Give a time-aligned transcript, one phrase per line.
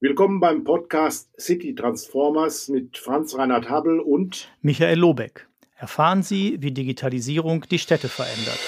[0.00, 5.48] Willkommen beim Podcast City Transformers mit Franz Reinhard Habel und Michael Lobeck.
[5.74, 8.60] Erfahren Sie, wie Digitalisierung die Städte verändert.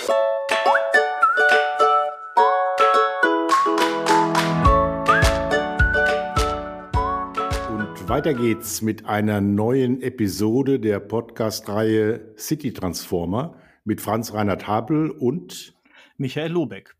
[7.68, 13.54] Und weiter geht's mit einer neuen Episode der Podcast-Reihe City Transformer
[13.84, 15.76] mit Franz Reinhard Habel und
[16.16, 16.96] Michael Lobeck.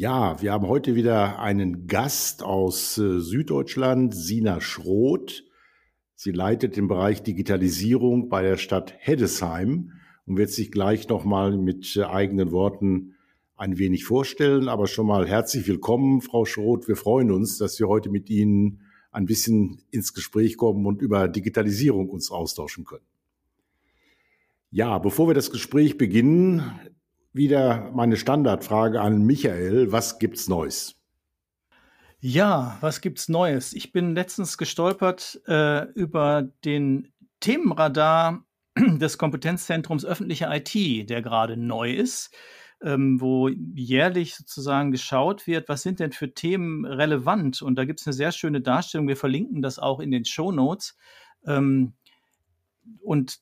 [0.00, 5.44] Ja, wir haben heute wieder einen Gast aus äh, Süddeutschland, Sina Schroth.
[6.14, 9.92] Sie leitet den Bereich Digitalisierung bei der Stadt Heddesheim
[10.24, 13.16] und wird sich gleich nochmal mit äh, eigenen Worten
[13.56, 14.70] ein wenig vorstellen.
[14.70, 16.88] Aber schon mal herzlich willkommen, Frau Schroth.
[16.88, 21.28] Wir freuen uns, dass wir heute mit Ihnen ein bisschen ins Gespräch kommen und über
[21.28, 23.04] Digitalisierung uns austauschen können.
[24.70, 26.62] Ja, bevor wir das Gespräch beginnen,
[27.32, 29.92] wieder meine Standardfrage an Michael.
[29.92, 30.96] Was gibt's Neues?
[32.18, 33.72] Ja, was gibt's Neues?
[33.72, 38.44] Ich bin letztens gestolpert äh, über den Themenradar
[38.76, 42.34] des Kompetenzzentrums öffentliche IT, der gerade neu ist,
[42.82, 47.62] ähm, wo jährlich sozusagen geschaut wird, was sind denn für Themen relevant.
[47.62, 49.08] Und da gibt es eine sehr schöne Darstellung.
[49.08, 50.96] Wir verlinken das auch in den Show Notes.
[51.46, 51.94] Ähm,
[53.02, 53.40] und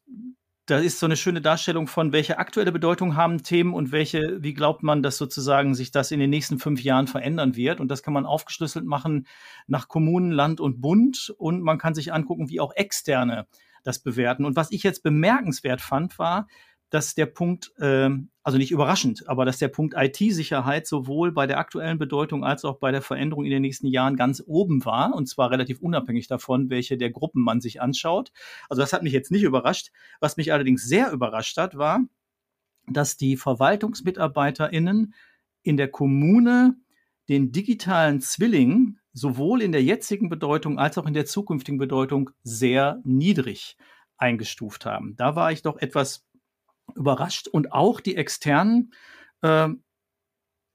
[0.68, 4.52] da ist so eine schöne Darstellung von, welche aktuelle Bedeutung haben Themen und welche, wie
[4.52, 7.80] glaubt man, dass sozusagen sich das in den nächsten fünf Jahren verändern wird.
[7.80, 9.26] Und das kann man aufgeschlüsselt machen
[9.66, 11.34] nach Kommunen, Land und Bund.
[11.38, 13.46] Und man kann sich angucken, wie auch Externe
[13.82, 14.44] das bewerten.
[14.44, 16.46] Und was ich jetzt bemerkenswert fand, war,
[16.90, 18.10] dass der Punkt, äh,
[18.42, 22.78] also nicht überraschend, aber dass der Punkt IT-Sicherheit sowohl bei der aktuellen Bedeutung als auch
[22.78, 26.70] bei der Veränderung in den nächsten Jahren ganz oben war, und zwar relativ unabhängig davon,
[26.70, 28.32] welche der Gruppen man sich anschaut.
[28.68, 29.90] Also das hat mich jetzt nicht überrascht.
[30.20, 32.00] Was mich allerdings sehr überrascht hat, war,
[32.86, 35.14] dass die VerwaltungsmitarbeiterInnen
[35.62, 36.76] in der Kommune
[37.28, 43.00] den digitalen Zwilling sowohl in der jetzigen Bedeutung als auch in der zukünftigen Bedeutung sehr
[43.04, 43.76] niedrig
[44.16, 45.14] eingestuft haben.
[45.16, 46.26] Da war ich doch etwas
[46.94, 48.92] überrascht und auch die externen,
[49.42, 49.68] äh,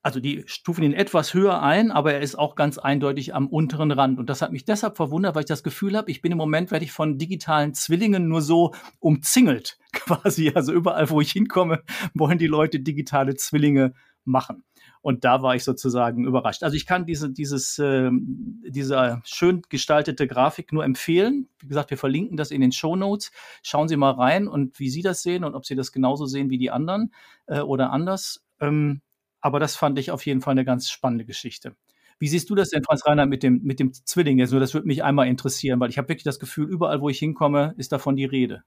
[0.06, 3.90] also die stufen ihn etwas höher ein, aber er ist auch ganz eindeutig am unteren
[3.91, 4.19] Rand.
[4.19, 6.72] Und das hat mich deshalb verwundert, weil ich das Gefühl habe, ich bin im Moment,
[6.72, 10.52] werde ich von digitalen Zwillingen nur so umzingelt, quasi.
[10.53, 13.94] Also überall, wo ich hinkomme, wollen die Leute digitale Zwillinge
[14.25, 14.66] machen.
[15.03, 16.64] Und da war ich sozusagen überrascht.
[16.64, 21.50] Also ich kann diese, dieses, äh, diese schön gestaltete Grafik nur empfehlen.
[21.59, 23.34] Wie gesagt, wir verlinken das in den Show Notes.
[23.64, 26.50] Schauen Sie mal rein und wie Sie das sehen und ob Sie das genauso sehen
[26.50, 27.12] wie die anderen
[27.47, 28.46] äh, oder anders.
[28.62, 29.02] Ähm,
[29.41, 31.75] aber das fand ich auf jeden Fall eine ganz spannende Geschichte.
[32.18, 34.40] Wie siehst du das denn, Franz Reiner, mit dem, mit dem Zwilling?
[34.40, 37.09] Jetzt nur, das würde mich einmal interessieren, weil ich habe wirklich das Gefühl, überall, wo
[37.09, 38.64] ich hinkomme, ist davon die Rede.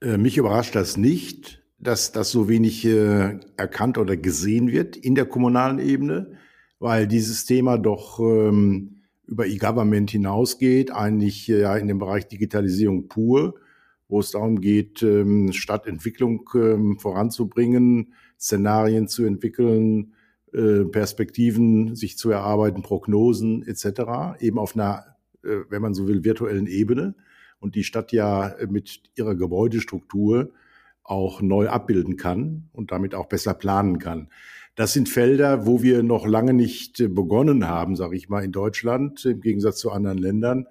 [0.00, 5.14] Äh, mich überrascht das nicht dass das so wenig äh, erkannt oder gesehen wird in
[5.14, 6.32] der kommunalen Ebene,
[6.78, 13.08] weil dieses Thema doch ähm, über E-Government hinausgeht, eigentlich äh, ja in dem Bereich Digitalisierung
[13.08, 13.56] pur,
[14.08, 20.12] wo es darum geht, ähm, Stadtentwicklung ähm, voranzubringen, Szenarien zu entwickeln,
[20.52, 26.24] äh, Perspektiven sich zu erarbeiten, Prognosen etc., eben auf einer, äh, wenn man so will,
[26.24, 27.14] virtuellen Ebene.
[27.58, 30.50] Und die Stadt ja mit ihrer Gebäudestruktur
[31.08, 34.28] auch neu abbilden kann und damit auch besser planen kann.
[34.74, 38.52] Das sind Felder, wo wir noch lange nicht äh, begonnen haben, sage ich mal, in
[38.52, 40.66] Deutschland, im Gegensatz zu anderen Ländern.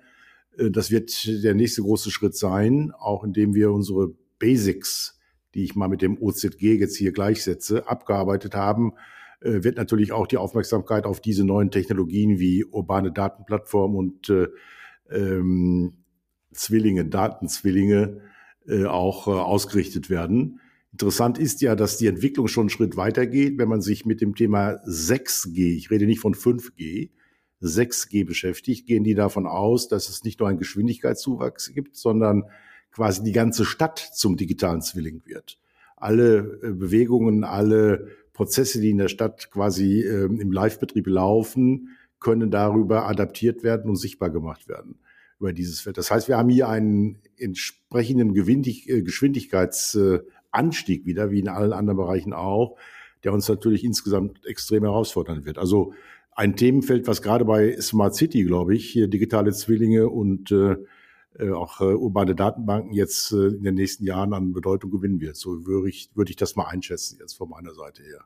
[0.58, 5.20] Äh, das wird der nächste große Schritt sein, auch indem wir unsere Basics,
[5.56, 8.94] die ich mal mit dem OZG jetzt hier gleichsetze, abgearbeitet haben,
[9.42, 14.48] äh, wird natürlich auch die Aufmerksamkeit auf diese neuen Technologien wie urbane Datenplattform und äh,
[15.10, 15.94] ähm,
[16.54, 18.22] Zwillinge, Datenzwillinge
[18.68, 20.60] äh, auch äh, ausgerichtet werden.
[20.92, 24.22] Interessant ist ja, dass die Entwicklung schon einen Schritt weiter geht, wenn man sich mit
[24.22, 27.10] dem Thema 6G, ich rede nicht von 5G,
[27.62, 32.46] 6G beschäftigt, gehen die davon aus, dass es nicht nur einen Geschwindigkeitszuwachs gibt, sondern
[32.92, 35.60] quasi die ganze Stadt zum digitalen Zwilling wird.
[35.98, 41.90] Alle äh, Bewegungen, alle Prozesse, die in der Stadt quasi äh, im Live-Betrieb laufen,
[42.20, 44.98] können darüber adaptiert werden und sichtbar gemacht werden
[45.40, 45.98] über dieses Feld.
[45.98, 52.34] Das heißt, wir haben hier einen entsprechenden äh, Geschwindigkeitsanstieg wieder, wie in allen anderen Bereichen
[52.34, 52.78] auch,
[53.24, 55.58] der uns natürlich insgesamt extrem herausfordern wird.
[55.58, 55.94] Also
[56.32, 60.76] ein Themenfeld, was gerade bei Smart City, glaube ich, hier digitale Zwillinge und äh,
[61.40, 65.38] äh auch äh, urbane Datenbanken jetzt äh, in den nächsten Jahren an Bedeutung gewinnen wird.
[65.38, 68.26] So würde ich, würde ich das mal einschätzen jetzt von meiner Seite her.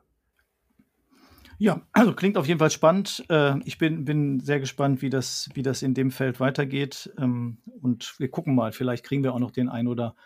[1.60, 3.22] Ja, also klingt auf jeden Fall spannend.
[3.28, 7.12] Äh, ich bin, bin sehr gespannt, wie das, wie das in dem Feld weitergeht.
[7.18, 10.16] Ähm, und wir gucken mal, vielleicht kriegen wir auch noch den ein oder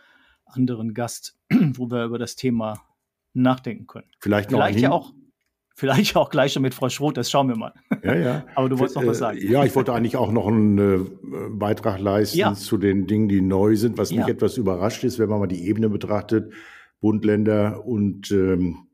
[0.47, 2.85] anderen Gast, wo wir über das Thema
[3.33, 4.07] nachdenken können.
[4.21, 5.13] Vielleicht vielleicht ja auch.
[5.77, 7.73] Vielleicht auch gleich schon mit Frau Schroth, das schauen wir mal.
[8.05, 8.45] Ja, ja.
[8.55, 9.39] Aber du wolltest noch was sagen.
[9.43, 11.01] Ja, ich wollte eigentlich auch noch einen äh,
[11.51, 12.55] Beitrag leisten ja.
[12.55, 13.99] zu den Dingen, die neu sind.
[13.99, 14.21] Was ja.
[14.21, 16.53] mich etwas überrascht ist, wenn man mal die Ebene betrachtet,
[17.01, 18.87] Bund, Länder und ähm,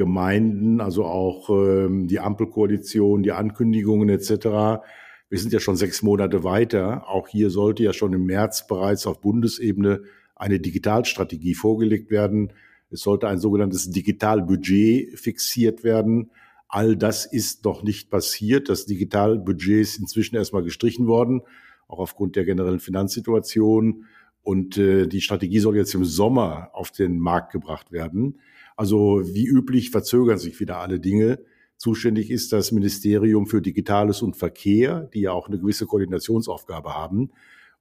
[0.00, 4.82] Gemeinden, also auch ähm, die Ampelkoalition, die Ankündigungen etc.
[5.28, 7.08] Wir sind ja schon sechs Monate weiter.
[7.08, 10.02] Auch hier sollte ja schon im März bereits auf Bundesebene
[10.34, 12.52] eine Digitalstrategie vorgelegt werden
[12.90, 16.30] es sollte ein sogenanntes Digitalbudget fixiert werden.
[16.68, 18.68] All das ist noch nicht passiert.
[18.68, 21.42] Das Digitalbudget ist inzwischen erstmal gestrichen worden,
[21.86, 24.06] auch aufgrund der generellen Finanzsituation.
[24.42, 28.40] Und äh, die Strategie soll jetzt im Sommer auf den Markt gebracht werden.
[28.80, 31.40] Also wie üblich verzögern sich wieder alle Dinge.
[31.76, 37.30] Zuständig ist das Ministerium für Digitales und Verkehr, die ja auch eine gewisse Koordinationsaufgabe haben.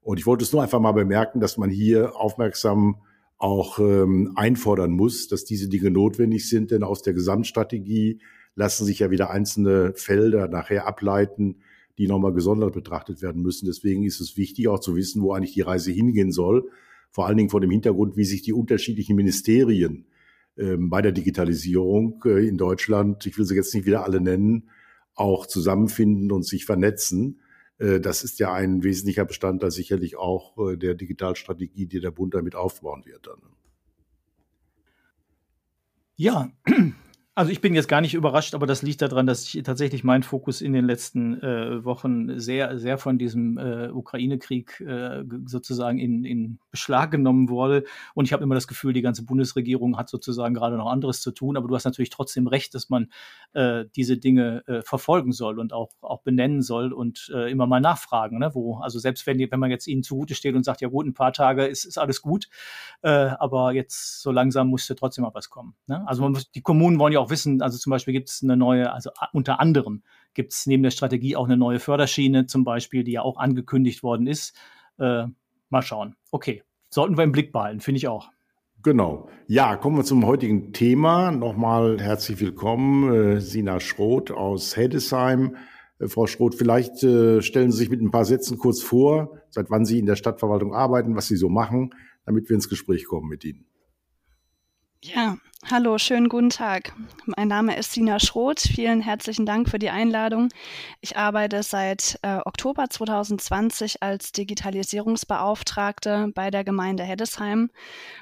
[0.02, 2.98] Und ich wollte es nur einfach mal bemerken, dass man hier aufmerksam
[3.38, 8.20] auch ähm, einfordern muss, dass diese Dinge notwendig sind, denn aus der Gesamtstrategie
[8.56, 11.62] lassen sich ja wieder einzelne Felder nachher ableiten,
[11.98, 13.68] die nochmal gesondert betrachtet werden müssen.
[13.68, 16.70] Deswegen ist es wichtig, auch zu wissen, wo eigentlich die Reise hingehen soll.
[17.10, 20.09] Vor allen Dingen vor dem Hintergrund, wie sich die unterschiedlichen Ministerien
[20.78, 24.70] bei der Digitalisierung äh, in Deutschland, ich will sie jetzt nicht wieder alle nennen,
[25.16, 27.40] auch zusammenfinden und sich vernetzen.
[27.78, 32.34] Äh, das ist ja ein wesentlicher Bestandteil sicherlich auch äh, der Digitalstrategie, die der Bund
[32.34, 33.28] damit aufbauen wird.
[33.28, 33.40] Dann.
[36.16, 36.50] Ja,
[37.36, 40.24] also ich bin jetzt gar nicht überrascht, aber das liegt daran, dass ich tatsächlich mein
[40.24, 46.26] Fokus in den letzten äh, Wochen sehr, sehr von diesem äh, Ukraine-Krieg äh, sozusagen in,
[46.26, 47.84] in Beschlag genommen wurde.
[48.14, 51.32] Und ich habe immer das Gefühl, die ganze Bundesregierung hat sozusagen gerade noch anderes zu
[51.32, 51.58] tun.
[51.58, 53.08] Aber du hast natürlich trotzdem recht, dass man
[53.54, 57.82] äh, diese Dinge äh, verfolgen soll und auch, auch benennen soll und äh, immer mal
[57.82, 58.40] nachfragen.
[58.40, 58.52] Ne?
[58.54, 61.06] Wo, also selbst wenn, die, wenn man jetzt ihnen zugute steht und sagt, ja gut,
[61.06, 62.48] ein paar Tage ist, ist alles gut,
[63.02, 65.76] äh, aber jetzt so langsam musste trotzdem mal was kommen.
[65.88, 66.08] Ne?
[66.08, 68.58] Also man muss, die Kommunen wollen ja auch wissen, also zum Beispiel gibt es eine
[68.58, 73.04] neue, also unter anderem gibt es neben der Strategie auch eine neue Förderschiene zum Beispiel,
[73.04, 74.56] die ja auch angekündigt worden ist.
[74.98, 75.28] Äh,
[75.70, 76.16] mal schauen.
[76.32, 78.30] Okay, sollten wir im Blick behalten, finde ich auch.
[78.82, 79.28] Genau.
[79.48, 81.32] Ja, kommen wir zum heutigen Thema.
[81.32, 85.58] Nochmal herzlich willkommen, äh, Sina Schroth aus Heddesheim.
[86.00, 89.70] Äh, Frau Schroth, vielleicht äh, stellen Sie sich mit ein paar Sätzen kurz vor, seit
[89.70, 91.94] wann Sie in der Stadtverwaltung arbeiten, was Sie so machen,
[92.26, 93.66] damit wir ins Gespräch kommen mit Ihnen.
[95.02, 95.38] Ja,
[95.72, 96.92] hallo, schönen guten Tag.
[97.26, 98.60] Mein Name ist Sina Schroth.
[98.60, 100.50] Vielen herzlichen Dank für die Einladung.
[101.00, 107.72] Ich arbeite seit äh, Oktober 2020 als Digitalisierungsbeauftragte bei der Gemeinde Heddesheim.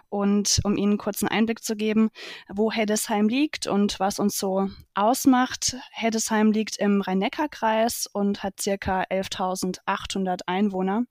[0.10, 2.12] Und um Ihnen kurz einen Einblick zu geben,
[2.48, 5.78] wo Heddesheim liegt und was uns so ausmacht.
[5.90, 11.06] Heddesheim liegt im Rhein-Neckar-Kreis und hat circa 11.800 Einwohner.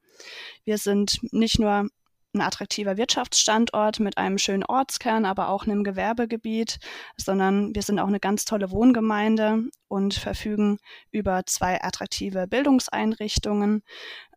[0.64, 1.88] Wir sind nicht nur
[2.36, 6.78] ein attraktiver Wirtschaftsstandort mit einem schönen Ortskern, aber auch einem Gewerbegebiet,
[7.16, 10.78] sondern wir sind auch eine ganz tolle Wohngemeinde und verfügen
[11.10, 13.82] über zwei attraktive Bildungseinrichtungen.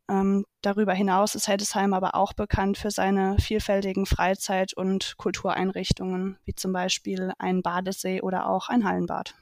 [0.09, 6.55] Ähm, darüber hinaus ist Heddesheim aber auch bekannt für seine vielfältigen Freizeit- und Kultureinrichtungen, wie
[6.55, 9.35] zum Beispiel ein Badesee oder auch ein Hallenbad.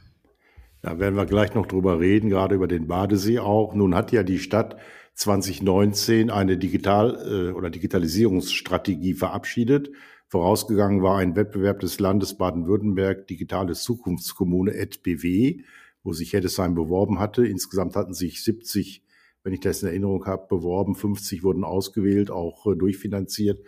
[0.81, 3.74] Da werden wir gleich noch drüber reden, gerade über den Badesee auch.
[3.74, 4.77] Nun hat ja die Stadt
[5.18, 9.90] 2019 eine Digital- äh, oder Digitalisierungsstrategie verabschiedet.
[10.28, 15.64] Vorausgegangen war ein Wettbewerb des Landes Baden-Württemberg Digitale Zukunftskommune EdBW,
[16.04, 17.48] wo sich Heddesheim beworben hatte.
[17.48, 19.04] Insgesamt hatten sich 70,
[19.44, 20.94] wenn ich das in Erinnerung habe, beworben.
[20.94, 23.66] 50 wurden ausgewählt, auch äh, durchfinanziert,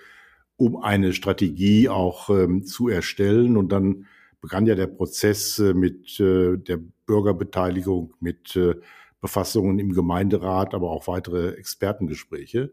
[0.56, 3.58] um eine Strategie auch ähm, zu erstellen.
[3.58, 4.06] Und dann
[4.40, 8.76] begann ja der Prozess äh, mit äh, der Bürgerbeteiligung, mit äh,
[9.22, 12.72] Befassungen im Gemeinderat, aber auch weitere Expertengespräche.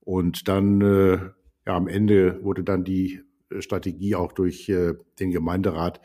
[0.00, 1.18] Und dann äh,
[1.66, 6.00] ja, am Ende wurde dann die äh, Strategie auch durch äh, den Gemeinderat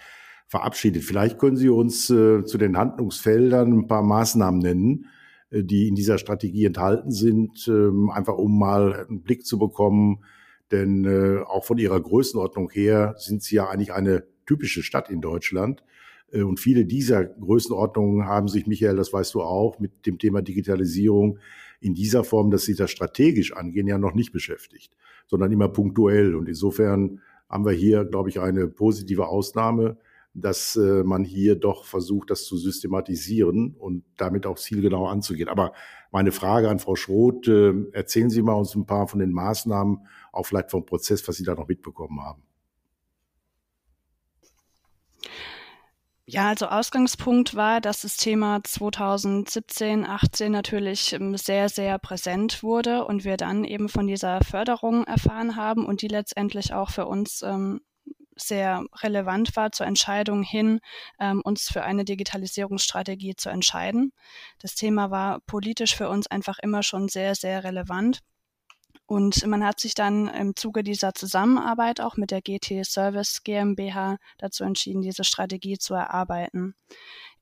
[0.47, 1.03] verabschiedet.
[1.03, 5.05] Vielleicht können Sie uns äh, zu den Handlungsfeldern ein paar Maßnahmen nennen,
[5.51, 10.23] äh, die in dieser Strategie enthalten sind, äh, einfach um mal einen Blick zu bekommen.
[10.71, 15.21] Denn äh, auch von Ihrer Größenordnung her sind Sie ja eigentlich eine typische Stadt in
[15.21, 15.83] Deutschland.
[16.33, 20.41] Äh, und viele dieser Größenordnungen haben sich, Michael, das weißt du auch, mit dem Thema
[20.41, 21.39] Digitalisierung
[21.79, 24.95] in dieser Form, dass sie das strategisch angehen, ja noch nicht beschäftigt,
[25.27, 26.35] sondern immer punktuell.
[26.35, 29.97] Und insofern haben wir hier, glaube ich, eine positive Ausnahme,
[30.33, 35.47] dass äh, man hier doch versucht, das zu systematisieren und damit auch zielgenau anzugehen.
[35.47, 35.73] Aber
[36.11, 40.07] meine Frage an Frau Schroth, äh, erzählen Sie mal uns ein paar von den Maßnahmen,
[40.31, 42.41] auch vielleicht vom Prozess, was Sie da noch mitbekommen haben.
[46.25, 53.05] Ja, also Ausgangspunkt war, dass das Thema 2017, 18 natürlich ähm, sehr, sehr präsent wurde
[53.05, 57.41] und wir dann eben von dieser Förderung erfahren haben und die letztendlich auch für uns
[57.41, 57.81] ähm,
[58.37, 60.79] sehr relevant war zur Entscheidung hin,
[61.19, 64.13] ähm, uns für eine Digitalisierungsstrategie zu entscheiden.
[64.59, 68.19] Das Thema war politisch für uns einfach immer schon sehr, sehr relevant.
[69.05, 74.17] Und man hat sich dann im Zuge dieser Zusammenarbeit auch mit der GT Service GmbH
[74.37, 76.75] dazu entschieden, diese Strategie zu erarbeiten.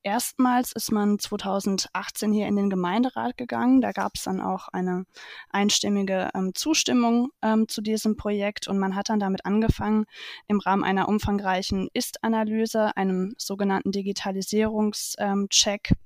[0.03, 3.81] Erstmals ist man 2018 hier in den Gemeinderat gegangen.
[3.81, 5.05] Da gab es dann auch eine
[5.51, 10.05] einstimmige ähm, Zustimmung ähm, zu diesem Projekt und man hat dann damit angefangen,
[10.47, 15.97] im Rahmen einer umfangreichen Ist-Analyse, einem sogenannten Digitalisierungscheck, ähm,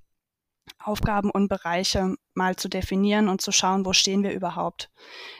[0.79, 4.89] Aufgaben und Bereiche mal zu definieren und zu schauen, wo stehen wir überhaupt.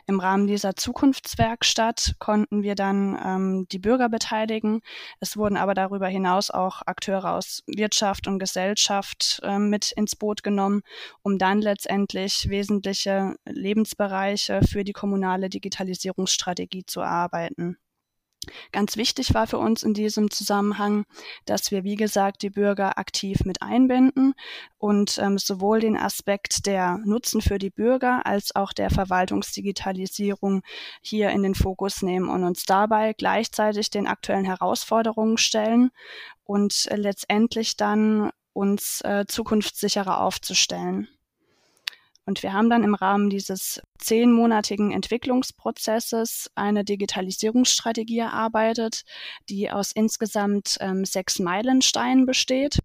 [0.08, 4.82] Im Rahmen dieser Zukunftswerkstatt konnten wir dann ähm, die Bürger beteiligen.
[5.20, 10.42] Es wurden aber darüber hinaus auch Akteure aus Wirtschaft und Gesellschaft äh, mit ins Boot
[10.42, 10.82] genommen,
[11.22, 17.78] um dann letztendlich wesentliche Lebensbereiche für die kommunale Digitalisierungsstrategie zu erarbeiten.
[18.72, 21.06] Ganz wichtig war für uns in diesem Zusammenhang,
[21.46, 24.34] dass wir, wie gesagt, die Bürger aktiv mit einbinden
[24.78, 30.62] und ähm, sowohl den Aspekt der Nutzen für die Bürger als auch der Verwaltungsdigitalisierung
[31.02, 35.92] hier in den Fokus nehmen und uns dabei gleichzeitig den aktuellen Herausforderungen stellen
[36.44, 41.10] und äh, letztendlich dann uns äh, zukunftssicherer aufzustellen.
[42.26, 49.04] Und wir haben dann im Rahmen dieses zehnmonatigen Entwicklungsprozesses eine Digitalisierungsstrategie erarbeitet,
[49.48, 52.80] die aus insgesamt ähm, sechs Meilensteinen besteht.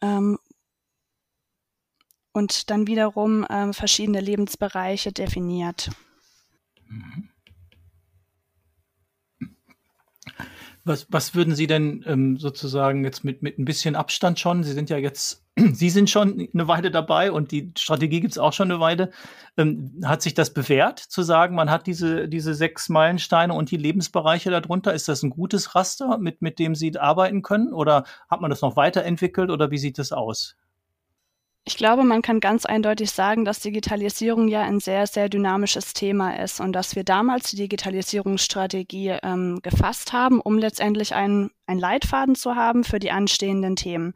[0.00, 0.38] Ähm,
[2.32, 5.90] und dann wiederum ähm, verschiedene Lebensbereiche definiert.
[6.88, 7.33] Mhm.
[10.86, 14.62] Was, was würden Sie denn ähm, sozusagen jetzt mit, mit ein bisschen Abstand schon?
[14.62, 18.38] Sie sind ja jetzt, Sie sind schon eine Weile dabei und die Strategie gibt es
[18.38, 19.10] auch schon eine Weile.
[19.56, 23.78] Ähm, hat sich das bewährt, zu sagen, man hat diese, diese sechs Meilensteine und die
[23.78, 24.92] Lebensbereiche darunter?
[24.92, 27.72] Ist das ein gutes Raster, mit, mit dem Sie arbeiten können?
[27.72, 30.56] Oder hat man das noch weiterentwickelt oder wie sieht das aus?
[31.66, 36.38] Ich glaube, man kann ganz eindeutig sagen, dass Digitalisierung ja ein sehr, sehr dynamisches Thema
[36.38, 42.34] ist und dass wir damals die Digitalisierungsstrategie ähm, gefasst haben, um letztendlich einen einen Leitfaden
[42.34, 44.12] zu haben für die anstehenden Themen.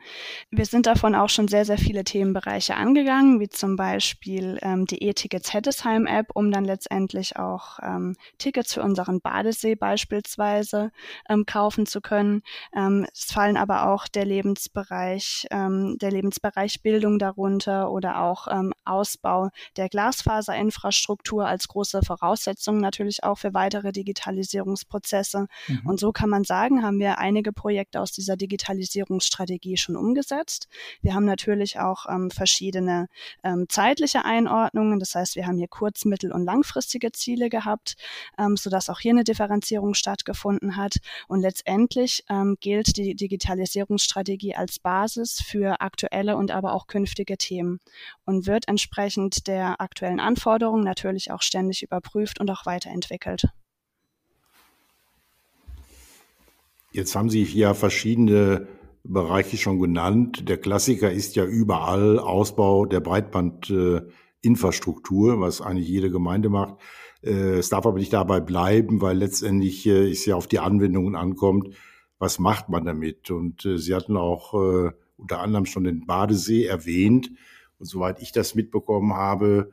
[0.51, 5.03] Wir sind davon auch schon sehr, sehr viele Themenbereiche angegangen, wie zum Beispiel ähm, die
[5.03, 10.91] E-Tickets Heddesheim App, um dann letztendlich auch ähm, Tickets für unseren Badesee beispielsweise
[11.29, 12.43] ähm, kaufen zu können.
[12.77, 18.73] Ähm, es fallen aber auch der Lebensbereich, ähm, der Lebensbereich Bildung darunter oder auch ähm,
[18.85, 25.47] Ausbau der Glasfaserinfrastruktur als große Voraussetzung natürlich auch für weitere Digitalisierungsprozesse.
[25.69, 25.81] Mhm.
[25.85, 30.69] Und so kann man sagen, haben wir einige Projekte aus dieser Digitalisierungsstrategie schon umgesetzt.
[31.01, 33.07] Wir haben natürlich auch ähm, verschiedene
[33.45, 34.99] ähm, zeitliche Einordnungen.
[34.99, 37.97] Das heißt, wir haben hier kurz-, mittel- und langfristige Ziele gehabt,
[38.39, 40.97] ähm, sodass auch hier eine Differenzierung stattgefunden hat.
[41.29, 47.81] Und letztendlich ähm, gilt die Digitalisierungsstrategie als Basis für aktuelle und aber auch künftige Themen
[48.25, 53.49] und wird entsprechend der aktuellen Anforderungen natürlich auch ständig überprüft und auch weiterentwickelt.
[56.93, 58.67] Jetzt haben Sie ja verschiedene
[59.05, 60.49] Bereiche schon genannt.
[60.49, 66.77] Der Klassiker ist ja überall Ausbau der Breitbandinfrastruktur, was eigentlich jede Gemeinde macht.
[67.23, 71.17] Äh, es darf aber nicht dabei bleiben, weil letztendlich äh, es ja auf die Anwendungen
[71.17, 71.75] ankommt.
[72.19, 73.31] Was macht man damit?
[73.31, 77.31] Und äh, Sie hatten auch unter anderem schon den Badesee erwähnt.
[77.79, 79.73] Und soweit ich das mitbekommen habe,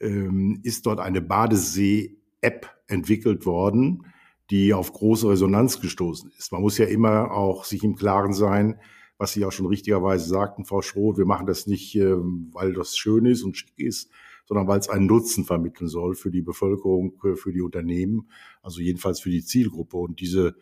[0.00, 4.04] ähm, ist dort eine Badesee-App entwickelt worden
[4.50, 6.52] die auf große Resonanz gestoßen ist.
[6.52, 8.78] Man muss ja immer auch sich im Klaren sein,
[9.18, 12.96] was Sie auch schon richtigerweise sagten, Frau Schroth, wir machen das nicht, ähm, weil das
[12.96, 14.10] schön ist und schick ist,
[14.44, 18.28] sondern weil es einen Nutzen vermitteln soll für die Bevölkerung, äh, für die Unternehmen,
[18.62, 19.96] also jedenfalls für die Zielgruppe.
[19.96, 20.54] Und diese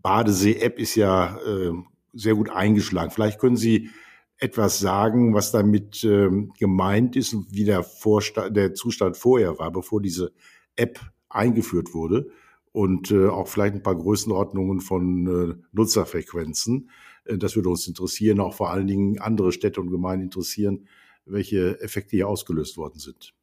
[0.00, 3.10] Badesee-App ist ja ähm, sehr gut eingeschlagen.
[3.10, 3.90] Vielleicht können Sie
[4.38, 9.70] etwas sagen, was damit ähm, gemeint ist und wie der, Vorstand, der Zustand vorher war,
[9.70, 10.32] bevor diese
[10.76, 12.30] App eingeführt wurde
[12.72, 16.90] und äh, auch vielleicht ein paar Größenordnungen von äh, Nutzerfrequenzen.
[17.24, 20.86] Äh, das würde uns interessieren, auch vor allen Dingen andere Städte und Gemeinden interessieren,
[21.24, 23.34] welche Effekte hier ausgelöst worden sind.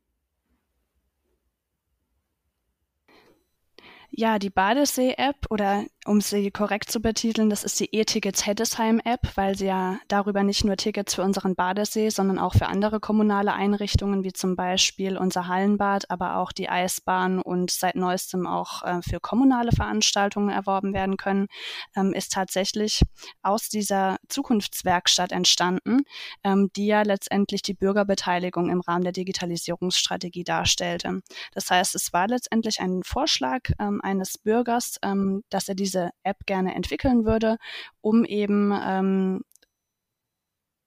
[4.17, 9.57] Ja, die Badesee-App oder um sie korrekt zu betiteln, das ist die E-Tickets Heddesheim-App, weil
[9.57, 14.23] sie ja darüber nicht nur Tickets für unseren Badesee, sondern auch für andere kommunale Einrichtungen,
[14.23, 19.19] wie zum Beispiel unser Hallenbad, aber auch die Eisbahn und seit neuestem auch äh, für
[19.19, 21.47] kommunale Veranstaltungen erworben werden können,
[21.95, 23.01] ähm, ist tatsächlich
[23.41, 26.01] aus dieser Zukunftswerkstatt entstanden,
[26.43, 31.21] ähm, die ja letztendlich die Bürgerbeteiligung im Rahmen der Digitalisierungsstrategie darstellte.
[31.53, 36.11] Das heißt, es war letztendlich ein Vorschlag ähm, eines Bürgers, ähm, dass er diese diese
[36.23, 37.57] App gerne entwickeln würde,
[38.01, 39.41] um eben ähm,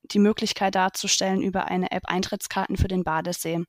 [0.03, 3.65] die Möglichkeit darzustellen, über eine App Eintrittskarten für den Badesee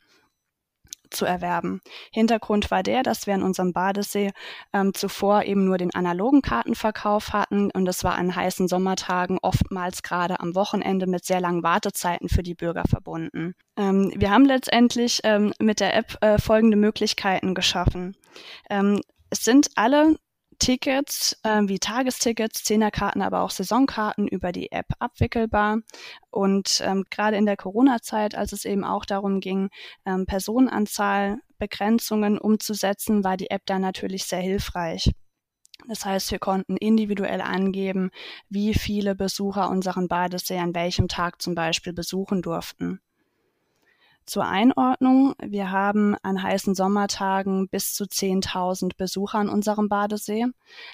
[1.10, 1.82] zu erwerben.
[2.12, 4.32] Hintergrund war der, dass wir in unserem Badesee
[4.74, 10.04] ähm, zuvor eben nur den analogen Kartenverkauf hatten und es war an heißen Sommertagen oftmals
[10.04, 13.56] gerade am Wochenende mit sehr langen Wartezeiten für die Bürger verbunden.
[13.76, 18.16] Ähm, wir haben letztendlich ähm, mit der App äh, folgende Möglichkeiten geschaffen.
[18.70, 20.16] Ähm, es sind alle
[20.60, 25.80] Tickets äh, wie Tagestickets, Zehnerkarten, aber auch Saisonkarten über die App abwickelbar.
[26.30, 29.70] Und ähm, gerade in der Corona-Zeit, als es eben auch darum ging,
[30.06, 35.12] ähm, Personenanzahlbegrenzungen umzusetzen, war die App da natürlich sehr hilfreich.
[35.88, 38.12] Das heißt, wir konnten individuell angeben,
[38.50, 43.00] wie viele Besucher unseren Badesee an welchem Tag zum Beispiel besuchen durften.
[44.30, 50.46] Zur Einordnung, wir haben an heißen Sommertagen bis zu 10.000 Besucher an unserem Badesee.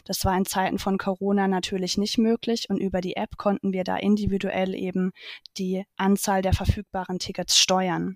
[0.06, 3.84] Das war in Zeiten von Corona natürlich nicht möglich und über die App konnten wir
[3.84, 5.12] da individuell eben
[5.58, 8.16] die Anzahl der verfügbaren Tickets steuern.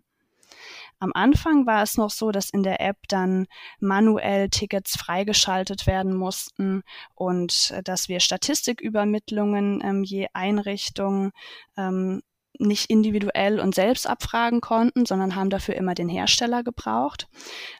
[0.99, 3.47] Am Anfang war es noch so, dass in der App dann
[3.81, 6.83] manuell Tickets freigeschaltet werden mussten
[7.15, 11.31] und äh, dass wir Statistikübermittlungen ähm, je Einrichtung
[11.75, 12.21] ähm,
[12.59, 17.27] nicht individuell und selbst abfragen konnten, sondern haben dafür immer den Hersteller gebraucht.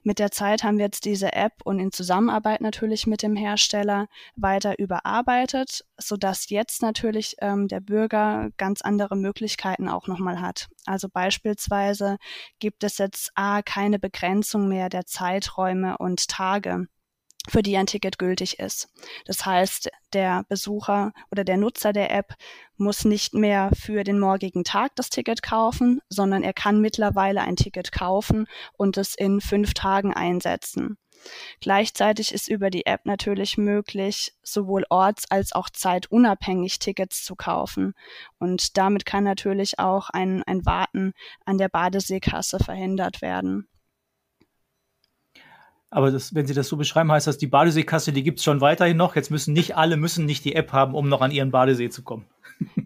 [0.03, 4.07] Mit der Zeit haben wir jetzt diese App und in Zusammenarbeit natürlich mit dem Hersteller
[4.36, 10.69] weiter überarbeitet, sodass jetzt natürlich ähm, der Bürger ganz andere Möglichkeiten auch nochmal hat.
[10.86, 12.17] Also beispielsweise
[12.59, 16.88] gibt es jetzt A, keine Begrenzung mehr der Zeiträume und Tage
[17.50, 18.89] für die ein Ticket gültig ist.
[19.25, 22.36] Das heißt, der Besucher oder der Nutzer der App
[22.77, 27.56] muss nicht mehr für den morgigen Tag das Ticket kaufen, sondern er kann mittlerweile ein
[27.56, 30.98] Ticket kaufen und es in fünf Tagen einsetzen.
[31.60, 37.94] Gleichzeitig ist über die App natürlich möglich, sowohl orts- als auch zeitunabhängig Tickets zu kaufen.
[38.39, 41.13] Und damit kann natürlich auch ein, ein Warten
[41.46, 43.68] an der Badeseekasse verhindert werden.
[45.91, 48.61] Aber das, wenn Sie das so beschreiben, heißt das, die Badeseekasse, die gibt es schon
[48.61, 49.16] weiterhin noch.
[49.16, 52.03] Jetzt müssen nicht alle müssen nicht die App haben, um noch an ihren Badesee zu
[52.03, 52.25] kommen.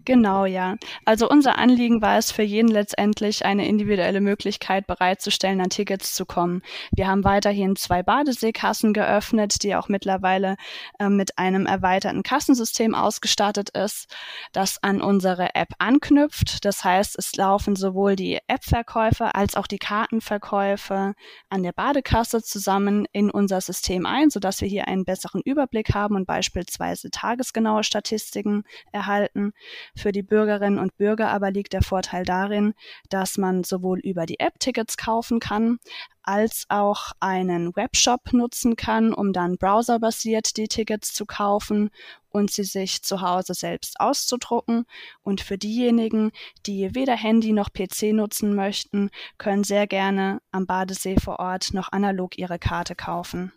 [0.04, 0.76] Genau, ja.
[1.06, 6.26] Also unser Anliegen war es für jeden letztendlich eine individuelle Möglichkeit bereitzustellen, an Tickets zu
[6.26, 6.60] kommen.
[6.92, 10.56] Wir haben weiterhin zwei Badeseekassen geöffnet, die auch mittlerweile
[10.98, 14.14] äh, mit einem erweiterten Kassensystem ausgestattet ist,
[14.52, 16.66] das an unsere App anknüpft.
[16.66, 21.14] Das heißt, es laufen sowohl die App-Verkäufe als auch die Kartenverkäufe
[21.48, 26.14] an der Badekasse zusammen in unser System ein, sodass wir hier einen besseren Überblick haben
[26.14, 29.53] und beispielsweise tagesgenaue Statistiken erhalten.
[29.96, 32.74] Für die Bürgerinnen und Bürger aber liegt der Vorteil darin,
[33.08, 35.78] dass man sowohl über die App Tickets kaufen kann,
[36.22, 41.90] als auch einen Webshop nutzen kann, um dann browserbasiert die Tickets zu kaufen
[42.30, 44.86] und sie sich zu Hause selbst auszudrucken.
[45.22, 46.32] Und für diejenigen,
[46.66, 51.92] die weder Handy noch PC nutzen möchten, können sehr gerne am Badesee vor Ort noch
[51.92, 53.52] analog ihre Karte kaufen.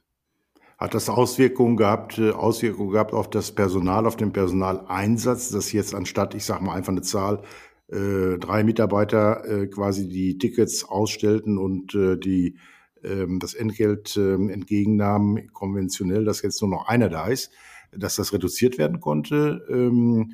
[0.77, 5.95] Hat das Auswirkungen gehabt, äh, Auswirkungen gehabt auf das Personal, auf den Personaleinsatz, dass jetzt
[5.95, 7.41] anstatt, ich sage mal einfach eine Zahl,
[7.89, 12.57] äh, drei Mitarbeiter äh, quasi die Tickets ausstellten und äh, die
[13.03, 17.51] ähm, das Entgelt ähm, entgegennahmen, konventionell, dass jetzt nur noch einer da ist,
[17.91, 19.65] dass das reduziert werden konnte?
[19.69, 20.33] Ähm,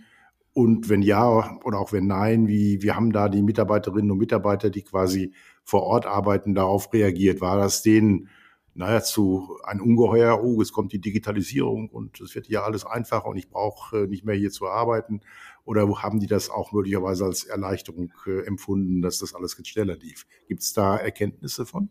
[0.53, 4.69] und wenn ja oder auch wenn nein, wie, wie haben da die Mitarbeiterinnen und Mitarbeiter,
[4.69, 7.41] die quasi vor Ort arbeiten, darauf reagiert?
[7.41, 8.29] War das denen
[8.75, 13.27] naja, zu ein Ungeheuer, oh, es kommt die Digitalisierung und es wird ja alles einfacher
[13.27, 15.21] und ich brauche äh, nicht mehr hier zu arbeiten?
[15.65, 20.25] Oder haben die das auch möglicherweise als Erleichterung äh, empfunden, dass das alles schneller lief?
[20.47, 21.89] Gibt es da Erkenntnisse von?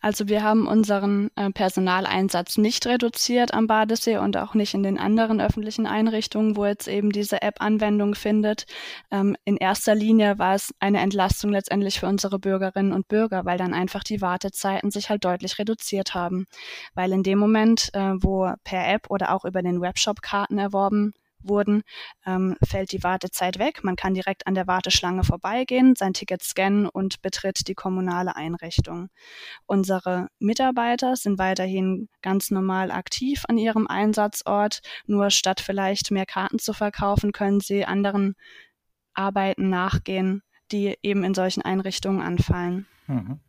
[0.00, 4.98] Also wir haben unseren äh, Personaleinsatz nicht reduziert am Badesee und auch nicht in den
[4.98, 8.66] anderen öffentlichen Einrichtungen, wo jetzt eben diese App Anwendung findet.
[9.10, 13.58] Ähm, in erster Linie war es eine Entlastung letztendlich für unsere Bürgerinnen und Bürger, weil
[13.58, 16.46] dann einfach die Wartezeiten sich halt deutlich reduziert haben.
[16.94, 21.14] Weil in dem Moment, äh, wo per App oder auch über den Webshop Karten erworben
[21.48, 21.82] wurden,
[22.26, 23.84] ähm, fällt die Wartezeit weg.
[23.84, 29.08] Man kann direkt an der Warteschlange vorbeigehen, sein Ticket scannen und betritt die kommunale Einrichtung.
[29.66, 36.58] Unsere Mitarbeiter sind weiterhin ganz normal aktiv an ihrem Einsatzort, nur statt vielleicht mehr Karten
[36.58, 38.34] zu verkaufen, können sie anderen
[39.14, 42.86] Arbeiten nachgehen, die eben in solchen Einrichtungen anfallen.
[43.06, 43.40] Mhm.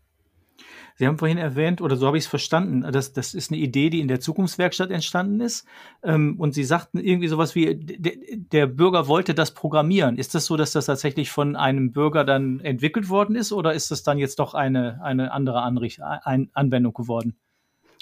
[0.95, 3.89] Sie haben vorhin erwähnt, oder so habe ich es verstanden, dass das ist eine Idee,
[3.89, 5.67] die in der Zukunftswerkstatt entstanden ist.
[6.03, 10.17] Ähm, und Sie sagten irgendwie sowas wie, der Bürger wollte das programmieren.
[10.17, 13.91] Ist das so, dass das tatsächlich von einem Bürger dann entwickelt worden ist oder ist
[13.91, 17.35] das dann jetzt doch eine, eine andere Anricht, ein, Anwendung geworden?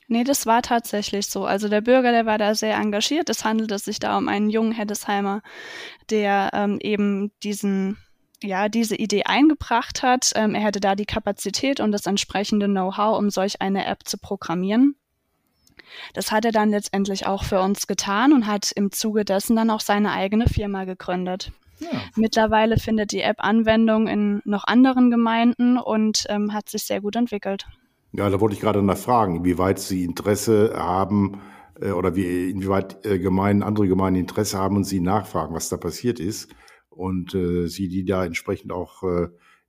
[0.08, 1.46] Nee, das war tatsächlich so.
[1.46, 3.30] Also der Bürger, der war da sehr engagiert.
[3.30, 5.42] Es handelte sich da um einen jungen Heddesheimer,
[6.10, 7.98] der ähm, eben diesen
[8.44, 10.32] ja, diese Idee eingebracht hat.
[10.36, 14.18] Ähm, er hätte da die Kapazität und das entsprechende Know-how, um solch eine App zu
[14.18, 14.96] programmieren.
[16.14, 19.70] Das hat er dann letztendlich auch für uns getan und hat im Zuge dessen dann
[19.70, 21.52] auch seine eigene Firma gegründet.
[21.80, 21.90] Ja.
[22.16, 27.16] Mittlerweile findet die App Anwendung in noch anderen Gemeinden und ähm, hat sich sehr gut
[27.16, 27.66] entwickelt.
[28.12, 31.42] Ja, da wollte ich gerade nachfragen, inwieweit Sie Interesse haben
[31.82, 35.78] äh, oder wie, inwieweit äh, Gemeinden, andere Gemeinden Interesse haben und Sie nachfragen, was da
[35.78, 36.50] passiert ist
[36.96, 39.28] und äh, Sie die da entsprechend auch äh,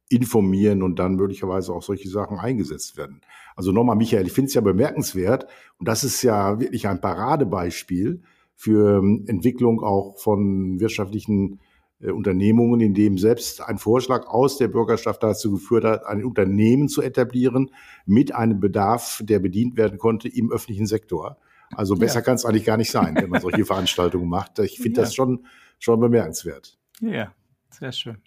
[0.09, 3.23] informieren und dann möglicherweise auch solche Sachen eingesetzt werden.
[3.57, 5.47] Also nochmal, Michael, ich finde es ja bemerkenswert
[5.79, 8.23] und das ist ja wirklich ein Paradebeispiel
[8.55, 11.61] für ähm, Entwicklung auch von wirtschaftlichen
[12.01, 16.89] äh, Unternehmungen, in dem selbst ein Vorschlag aus der Bürgerschaft dazu geführt hat, ein Unternehmen
[16.89, 17.71] zu etablieren
[18.07, 21.39] mit einem Bedarf, der bedient werden konnte im öffentlichen Sektor.
[21.75, 22.21] Also besser ja.
[22.21, 24.59] kann es eigentlich gar nicht sein, wenn man solche Veranstaltungen macht.
[24.59, 25.05] Ich finde ja.
[25.05, 25.47] das schon,
[25.79, 26.79] schon bemerkenswert.
[27.00, 27.33] Ja,
[27.70, 28.18] sehr schön.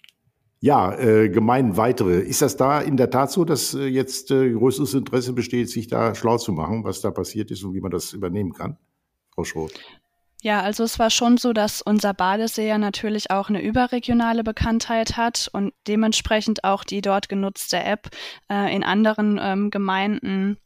[0.60, 2.20] Ja, äh, gemein weitere.
[2.20, 5.86] Ist das da in der Tat so, dass äh, jetzt äh, größtes Interesse besteht, sich
[5.86, 8.76] da schlau zu machen, was da passiert ist und wie man das übernehmen kann?
[9.34, 9.74] Frau Schroth.
[10.42, 15.16] Ja, also es war schon so, dass unser Badesee ja natürlich auch eine überregionale Bekanntheit
[15.16, 18.08] hat und dementsprechend auch die dort genutzte App
[18.48, 20.58] äh, in anderen ähm, Gemeinden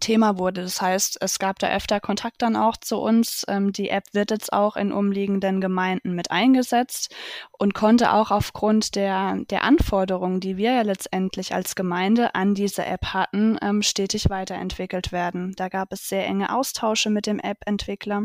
[0.00, 0.62] Thema wurde.
[0.62, 3.44] Das heißt, es gab da öfter Kontakt dann auch zu uns.
[3.48, 7.14] Ähm, die App wird jetzt auch in umliegenden Gemeinden mit eingesetzt
[7.52, 12.84] und konnte auch aufgrund der, der Anforderungen, die wir ja letztendlich als Gemeinde an diese
[12.84, 15.54] App hatten, ähm, stetig weiterentwickelt werden.
[15.56, 18.24] Da gab es sehr enge Austausche mit dem App-Entwickler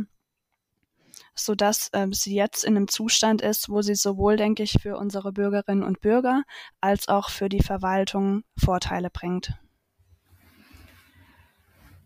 [1.34, 5.32] sodass ähm, sie jetzt in einem Zustand ist, wo sie sowohl, denke ich, für unsere
[5.32, 6.44] Bürgerinnen und Bürger
[6.82, 9.54] als auch für die Verwaltung Vorteile bringt.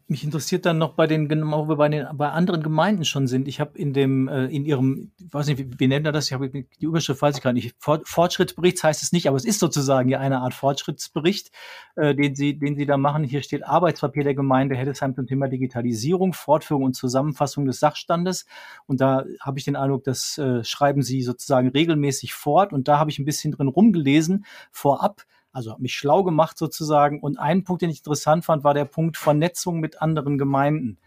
[0.07, 3.25] Mich interessiert dann noch bei den, genau, wo wir bei den, bei anderen Gemeinden schon
[3.25, 3.47] sind.
[3.47, 6.27] Ich habe in dem, äh, in ihrem, weiß nicht, wie, wie nennt er das?
[6.27, 7.75] Ich habe die Überschrift weiß ich gar nicht.
[7.79, 11.49] Fortschrittsbericht heißt es nicht, aber es ist sozusagen ja eine Art Fortschrittsbericht,
[11.95, 13.23] äh, den Sie, den Sie da machen.
[13.23, 18.45] Hier steht Arbeitspapier der Gemeinde Heddesheim zum Thema Digitalisierung, Fortführung und Zusammenfassung des Sachstandes.
[18.85, 22.73] Und da habe ich den Eindruck, das äh, schreiben Sie sozusagen regelmäßig fort.
[22.73, 27.21] Und da habe ich ein bisschen drin rumgelesen vorab also habe mich schlau gemacht sozusagen.
[27.21, 30.97] Und ein Punkt, den ich interessant fand, war der Punkt Vernetzung mit anderen Gemeinden.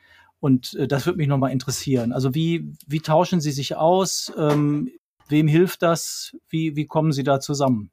[0.41, 2.13] Und äh, das würde mich nochmal interessieren.
[2.13, 4.33] Also wie, wie tauschen Sie sich aus?
[4.39, 4.91] Ähm,
[5.29, 6.35] wem hilft das?
[6.49, 7.91] Wie, wie kommen Sie da zusammen?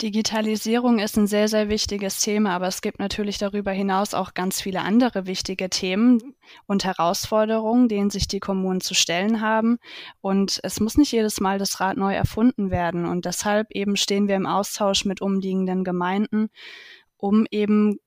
[0.00, 4.60] Digitalisierung ist ein sehr, sehr wichtiges Thema, aber es gibt natürlich darüber hinaus auch ganz
[4.60, 9.78] viele andere wichtige Themen und Herausforderungen, denen sich die Kommunen zu stellen haben.
[10.20, 13.06] Und es muss nicht jedes Mal das Rad neu erfunden werden.
[13.06, 16.50] Und deshalb eben stehen wir im Austausch mit umliegenden Gemeinden,
[17.16, 17.98] um eben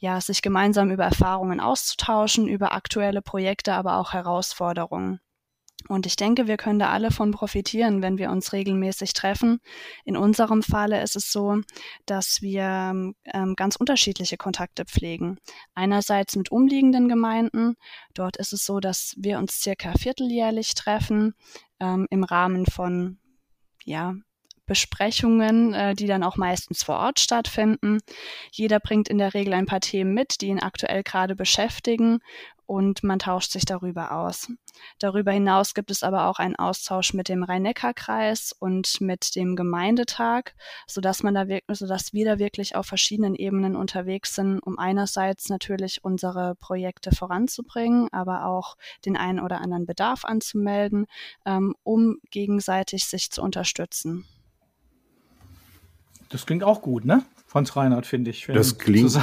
[0.00, 5.20] ja, sich gemeinsam über Erfahrungen auszutauschen, über aktuelle Projekte, aber auch Herausforderungen.
[5.88, 9.60] Und ich denke, wir können da alle von profitieren, wenn wir uns regelmäßig treffen.
[10.04, 11.60] In unserem Falle ist es so,
[12.06, 15.38] dass wir ähm, ganz unterschiedliche Kontakte pflegen.
[15.74, 17.76] Einerseits mit umliegenden Gemeinden.
[18.14, 21.34] Dort ist es so, dass wir uns circa vierteljährlich treffen
[21.80, 23.18] ähm, im Rahmen von
[23.84, 24.14] ja,
[24.66, 28.00] Besprechungen, äh, die dann auch meistens vor Ort stattfinden.
[28.50, 32.18] Jeder bringt in der Regel ein paar Themen mit, die ihn aktuell gerade beschäftigen
[32.66, 34.50] und man tauscht sich darüber aus.
[34.98, 40.54] Darüber hinaus gibt es aber auch einen Austausch mit dem Rhein-Neckar-Kreis und mit dem Gemeindetag,
[40.86, 45.48] sodass man da wirklich, sodass wir da wirklich auf verschiedenen Ebenen unterwegs sind, um einerseits
[45.48, 51.06] natürlich unsere Projekte voranzubringen, aber auch den einen oder anderen Bedarf anzumelden,
[51.44, 54.26] ähm, um gegenseitig sich zu unterstützen.
[56.28, 57.24] Das klingt auch gut, ne?
[57.56, 58.46] Franz Reinhardt, finde ich.
[58.52, 59.18] Das klingt,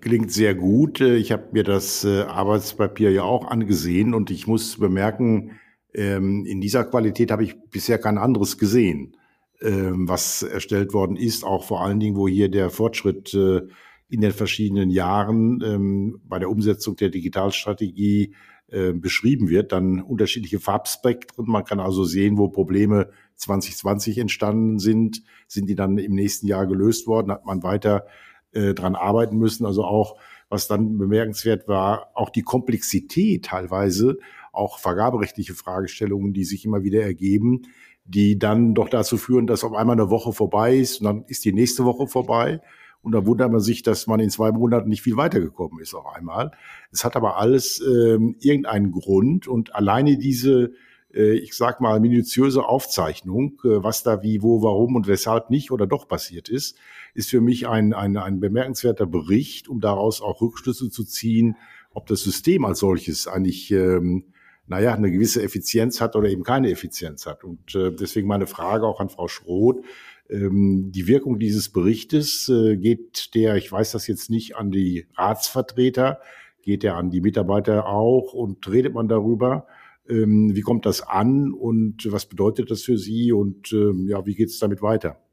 [0.00, 1.02] klingt sehr gut.
[1.02, 5.50] Ich habe mir das äh, Arbeitspapier ja auch angesehen und ich muss bemerken,
[5.92, 9.18] ähm, in dieser Qualität habe ich bisher kein anderes gesehen,
[9.60, 13.60] ähm, was erstellt worden ist, auch vor allen Dingen, wo hier der Fortschritt äh,
[14.08, 18.34] in den verschiedenen Jahren ähm, bei der Umsetzung der Digitalstrategie
[18.68, 21.46] äh, beschrieben wird, dann unterschiedliche Farbspektren.
[21.46, 26.66] Man kann also sehen, wo Probleme 2020 entstanden sind, sind die dann im nächsten Jahr
[26.66, 28.06] gelöst worden, hat man weiter
[28.52, 29.66] äh, dran arbeiten müssen.
[29.66, 34.18] Also auch, was dann bemerkenswert war, auch die Komplexität teilweise,
[34.52, 37.62] auch vergaberechtliche Fragestellungen, die sich immer wieder ergeben,
[38.04, 41.44] die dann doch dazu führen, dass auf einmal eine Woche vorbei ist und dann ist
[41.44, 42.60] die nächste Woche vorbei.
[43.04, 46.06] Und da wundert man sich, dass man in zwei Monaten nicht viel weitergekommen ist auf
[46.06, 46.50] einmal.
[46.90, 50.72] Es hat aber alles ähm, irgendeinen Grund und alleine diese
[51.14, 55.70] äh, ich sag mal, minutiöse Aufzeichnung, äh, was da wie, wo, warum und weshalb nicht
[55.70, 56.76] oder doch passiert ist,
[57.14, 61.56] ist für mich ein, ein, ein bemerkenswerter Bericht, um daraus auch Rückschlüsse zu ziehen,
[61.92, 64.24] ob das System als solches eigentlich, ähm,
[64.66, 67.44] naja, eine gewisse Effizienz hat oder eben keine Effizienz hat.
[67.44, 69.84] Und äh, deswegen meine Frage auch an Frau Schroth.
[70.28, 75.06] Ähm, die Wirkung dieses Berichtes äh, geht der, ich weiß das jetzt nicht, an die
[75.14, 76.20] Ratsvertreter,
[76.62, 79.66] geht der an die Mitarbeiter auch und redet man darüber?
[80.08, 84.34] Ähm, wie kommt das an und was bedeutet das für Sie und ähm, ja, wie
[84.34, 85.23] geht es damit weiter?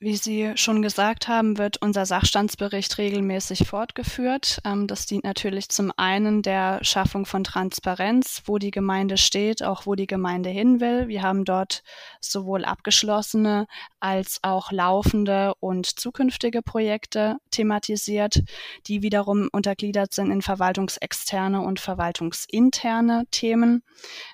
[0.00, 4.60] Wie Sie schon gesagt haben, wird unser Sachstandsbericht regelmäßig fortgeführt.
[4.64, 9.86] Ähm, das dient natürlich zum einen der Schaffung von Transparenz, wo die Gemeinde steht, auch
[9.86, 11.08] wo die Gemeinde hin will.
[11.08, 11.82] Wir haben dort
[12.20, 13.66] sowohl abgeschlossene
[13.98, 18.44] als auch laufende und zukünftige Projekte thematisiert,
[18.86, 23.82] die wiederum untergliedert sind in verwaltungsexterne und verwaltungsinterne Themen,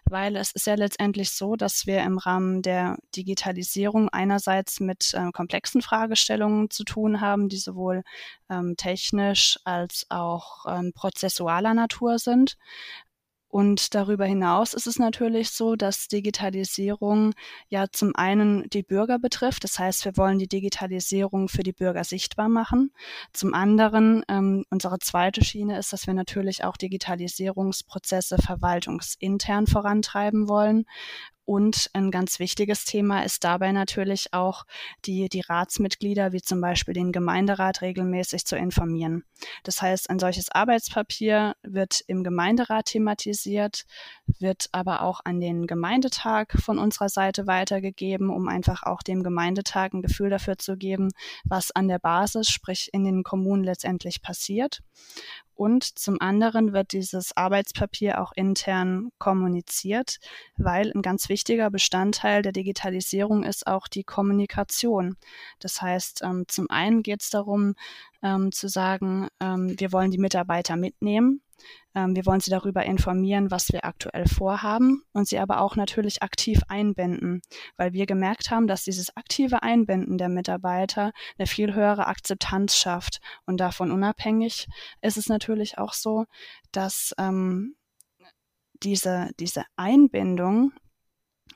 [0.04, 5.30] weil es ist ja letztendlich so, dass wir im Rahmen der Digitalisierung einerseits mit äh,
[5.82, 8.02] Fragestellungen zu tun haben, die sowohl
[8.50, 12.56] ähm, technisch als auch ähm, prozessualer Natur sind.
[13.54, 17.34] Und darüber hinaus ist es natürlich so, dass Digitalisierung
[17.68, 19.62] ja zum einen die Bürger betrifft.
[19.62, 22.90] Das heißt, wir wollen die Digitalisierung für die Bürger sichtbar machen.
[23.32, 30.84] Zum anderen, ähm, unsere zweite Schiene ist, dass wir natürlich auch Digitalisierungsprozesse verwaltungsintern vorantreiben wollen.
[31.46, 34.64] Und ein ganz wichtiges Thema ist dabei natürlich auch,
[35.04, 39.24] die, die Ratsmitglieder, wie zum Beispiel den Gemeinderat, regelmäßig zu informieren.
[39.62, 43.84] Das heißt, ein solches Arbeitspapier wird im Gemeinderat thematisiert,
[44.38, 49.92] wird aber auch an den Gemeindetag von unserer Seite weitergegeben, um einfach auch dem Gemeindetag
[49.92, 51.10] ein Gefühl dafür zu geben,
[51.44, 54.80] was an der Basis, sprich in den Kommunen letztendlich passiert.
[55.54, 60.18] Und zum anderen wird dieses Arbeitspapier auch intern kommuniziert,
[60.56, 65.16] weil ein ganz wichtiger Bestandteil der Digitalisierung ist auch die Kommunikation.
[65.60, 67.74] Das heißt, ähm, zum einen geht es darum,
[68.22, 71.43] ähm, zu sagen, ähm, wir wollen die Mitarbeiter mitnehmen.
[71.94, 76.22] Ähm, wir wollen sie darüber informieren, was wir aktuell vorhaben und sie aber auch natürlich
[76.22, 77.40] aktiv einbinden,
[77.76, 83.20] weil wir gemerkt haben, dass dieses aktive Einbinden der Mitarbeiter eine viel höhere Akzeptanz schafft.
[83.46, 84.66] Und davon unabhängig
[85.02, 86.24] ist es natürlich auch so,
[86.72, 87.76] dass ähm,
[88.82, 90.72] diese, diese Einbindung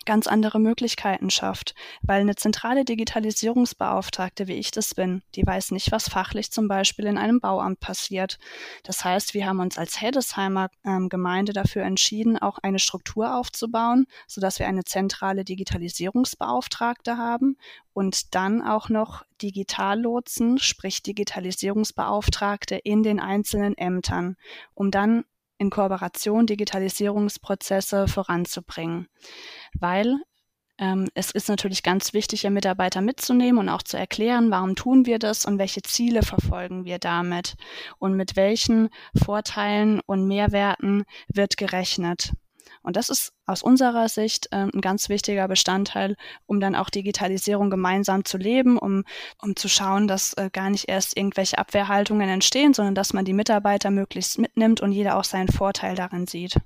[0.09, 5.93] ganz andere Möglichkeiten schafft, weil eine zentrale Digitalisierungsbeauftragte, wie ich das bin, die weiß nicht,
[5.93, 8.39] was fachlich zum Beispiel in einem Bauamt passiert.
[8.85, 14.07] Das heißt, wir haben uns als Heddesheimer ähm, Gemeinde dafür entschieden, auch eine Struktur aufzubauen,
[14.27, 17.59] sodass wir eine zentrale Digitalisierungsbeauftragte haben
[17.93, 24.37] und dann auch noch Digitallotsen, sprich Digitalisierungsbeauftragte in den einzelnen Ämtern,
[24.73, 25.27] um dann
[25.59, 29.09] in Kooperation Digitalisierungsprozesse voranzubringen.
[29.79, 30.19] Weil
[30.79, 35.07] ähm, es ist natürlich ganz wichtig, ja Mitarbeiter mitzunehmen und auch zu erklären, warum tun
[35.07, 37.57] wir das und welche Ziele verfolgen wir damit
[37.99, 42.33] und mit welchen Vorteilen und Mehrwerten wird gerechnet.
[42.83, 47.71] Und das ist aus unserer Sicht äh, ein ganz wichtiger Bestandteil, um dann auch Digitalisierung
[47.71, 49.05] gemeinsam zu leben, um,
[49.43, 53.33] um zu schauen, dass äh, gar nicht erst irgendwelche Abwehrhaltungen entstehen, sondern dass man die
[53.33, 56.59] Mitarbeiter möglichst mitnimmt und jeder auch seinen Vorteil darin sieht.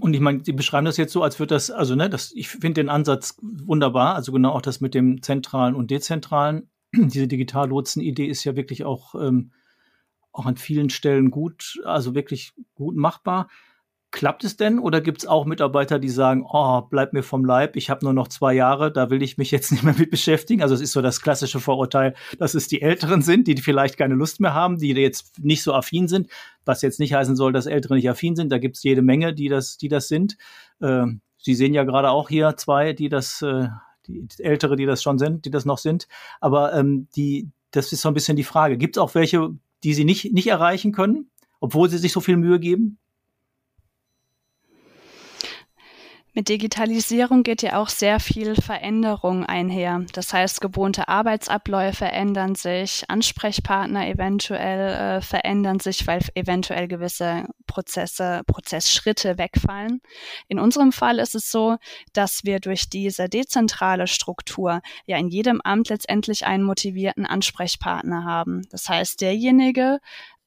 [0.00, 2.48] Und ich meine, Sie beschreiben das jetzt so, als würde das, also ne, das, ich
[2.48, 6.68] finde den Ansatz wunderbar, also genau auch das mit dem zentralen und dezentralen.
[6.92, 9.52] Diese Digitallotsen-Idee ist ja wirklich auch, ähm,
[10.32, 13.48] auch an vielen Stellen gut, also wirklich gut machbar.
[14.10, 17.76] Klappt es denn oder gibt es auch Mitarbeiter, die sagen, oh, bleib mir vom Leib,
[17.76, 20.62] ich habe nur noch zwei Jahre, da will ich mich jetzt nicht mehr mit beschäftigen?
[20.62, 24.14] Also es ist so das klassische Vorurteil, dass es die Älteren sind, die vielleicht keine
[24.14, 26.28] Lust mehr haben, die jetzt nicht so affin sind,
[26.64, 28.50] was jetzt nicht heißen soll, dass Ältere nicht affin sind.
[28.50, 30.38] Da gibt es jede Menge, die das, die das sind.
[30.80, 31.04] Äh,
[31.36, 33.68] Sie sehen ja gerade auch hier zwei, die das, äh,
[34.06, 36.08] die Ältere, die das schon sind, die das noch sind.
[36.40, 38.78] Aber ähm, die, das ist so ein bisschen die Frage.
[38.78, 39.50] Gibt es auch welche,
[39.84, 42.98] die Sie nicht, nicht erreichen können, obwohl sie sich so viel Mühe geben?
[46.34, 50.04] Mit Digitalisierung geht ja auch sehr viel Veränderung einher.
[50.12, 58.42] Das heißt, gewohnte Arbeitsabläufe ändern sich, Ansprechpartner eventuell äh, verändern sich, weil eventuell gewisse Prozesse,
[58.46, 60.00] Prozessschritte wegfallen.
[60.48, 61.76] In unserem Fall ist es so,
[62.12, 68.62] dass wir durch diese dezentrale Struktur ja in jedem Amt letztendlich einen motivierten Ansprechpartner haben.
[68.70, 69.98] Das heißt, derjenige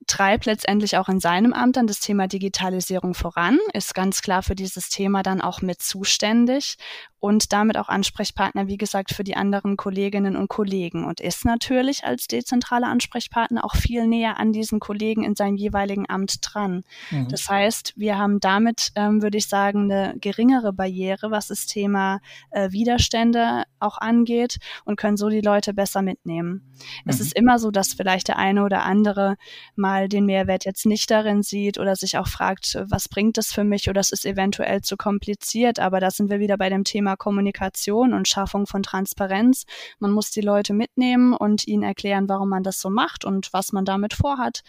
[0.08, 4.56] treibt letztendlich auch in seinem Amt dann das Thema Digitalisierung voran, ist ganz klar für
[4.56, 6.78] dieses Thema dann auch mit zuständig
[7.21, 12.03] und damit auch Ansprechpartner, wie gesagt, für die anderen Kolleginnen und Kollegen und ist natürlich
[12.03, 16.84] als dezentraler Ansprechpartner auch viel näher an diesen Kollegen in seinem jeweiligen Amt dran.
[17.12, 17.27] Mhm.
[17.29, 22.21] Das heißt, wir haben damit, ähm, würde ich sagen, eine geringere Barriere, was das Thema
[22.49, 26.73] äh, Widerstände auch angeht und können so die Leute besser mitnehmen.
[26.73, 26.81] Mhm.
[27.05, 29.36] Es ist immer so, dass vielleicht der eine oder andere
[29.75, 33.63] mal den Mehrwert jetzt nicht darin sieht oder sich auch fragt, was bringt es für
[33.63, 35.77] mich oder es ist eventuell zu kompliziert.
[35.77, 39.65] Aber da sind wir wieder bei dem Thema Kommunikation und Schaffung von Transparenz.
[40.00, 43.71] Man muss die Leute mitnehmen und ihnen erklären, warum man das so macht und was
[43.71, 44.62] man damit vorhat.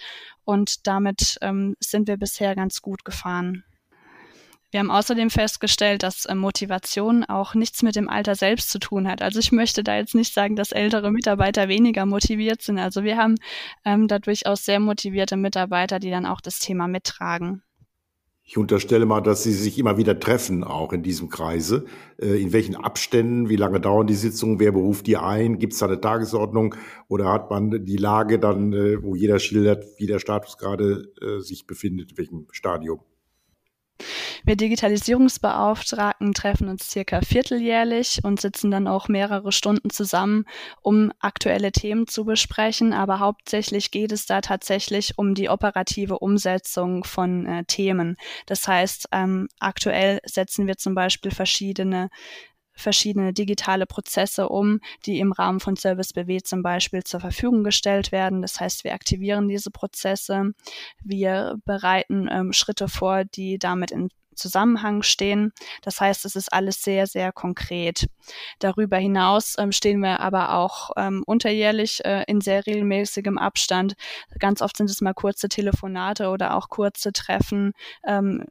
[0.45, 3.65] Und damit ähm, sind wir bisher ganz gut gefahren.
[4.73, 9.07] Wir haben außerdem festgestellt, dass äh, Motivation auch nichts mit dem Alter selbst zu tun
[9.07, 9.21] hat.
[9.21, 12.79] Also ich möchte da jetzt nicht sagen, dass ältere Mitarbeiter weniger motiviert sind.
[12.79, 13.35] Also wir haben
[13.85, 17.63] ähm, da durchaus sehr motivierte Mitarbeiter, die dann auch das Thema mittragen.
[18.45, 21.87] Ich unterstelle mal, dass Sie sich immer wieder treffen, auch in diesem Kreise.
[22.21, 25.59] Äh, in welchen Abständen, wie lange dauern die Sitzungen, wer beruft die ein?
[25.59, 26.75] Gibt es da eine Tagesordnung
[27.09, 31.67] oder hat man die Lage dann, äh, wo jeder schildert, wie der Status gerade sich
[31.67, 33.01] befindet, in welchem Stadium?
[34.45, 40.45] Wir Digitalisierungsbeauftragten treffen uns circa vierteljährlich und sitzen dann auch mehrere Stunden zusammen,
[40.83, 42.93] um aktuelle Themen zu besprechen.
[42.93, 48.17] Aber hauptsächlich geht es da tatsächlich um die operative Umsetzung von äh, Themen.
[48.47, 52.11] Das heißt, ähm, aktuell setzen wir zum Beispiel verschiedene
[52.75, 58.13] verschiedene digitale Prozesse um, die im Rahmen von Service BW zum Beispiel zur Verfügung gestellt
[58.13, 58.43] werden.
[58.43, 60.53] Das heißt, wir aktivieren diese Prozesse,
[61.03, 65.53] wir bereiten ähm, Schritte vor, die damit in Zusammenhang stehen.
[65.83, 68.07] Das heißt, es ist alles sehr, sehr konkret.
[68.59, 73.95] Darüber hinaus ähm, stehen wir aber auch ähm, unterjährlich äh, in sehr regelmäßigem Abstand.
[74.39, 77.73] Ganz oft sind es mal kurze Telefonate oder auch kurze Treffen
[78.07, 78.45] ähm,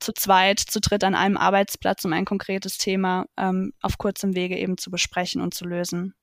[0.00, 4.56] zu zweit, zu dritt an einem Arbeitsplatz, um ein konkretes Thema ähm, auf kurzem Wege
[4.56, 6.14] eben zu besprechen und zu lösen.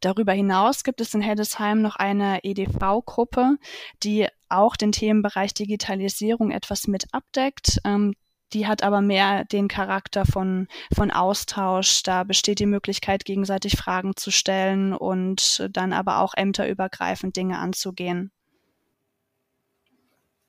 [0.00, 3.56] Darüber hinaus gibt es in Heddesheim noch eine EDV-Gruppe,
[4.02, 7.78] die auch den Themenbereich Digitalisierung etwas mit abdeckt.
[7.84, 8.14] Ähm,
[8.52, 12.02] die hat aber mehr den Charakter von, von Austausch.
[12.02, 18.32] Da besteht die Möglichkeit, gegenseitig Fragen zu stellen und dann aber auch ämterübergreifend Dinge anzugehen.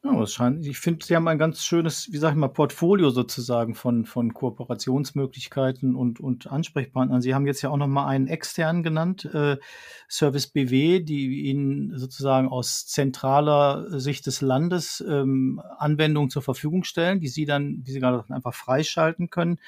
[0.03, 3.11] Ja, es scheint, ich finde, Sie haben ein ganz schönes, wie sag ich mal, Portfolio
[3.11, 7.21] sozusagen von, von Kooperationsmöglichkeiten und, und Ansprechpartnern.
[7.21, 9.57] Sie haben jetzt ja auch nochmal einen externen genannt, äh,
[10.09, 17.19] Service BW, die Ihnen sozusagen aus zentraler Sicht des Landes ähm, Anwendungen zur Verfügung stellen,
[17.19, 19.59] die Sie dann, wie Sie gerade einfach freischalten können.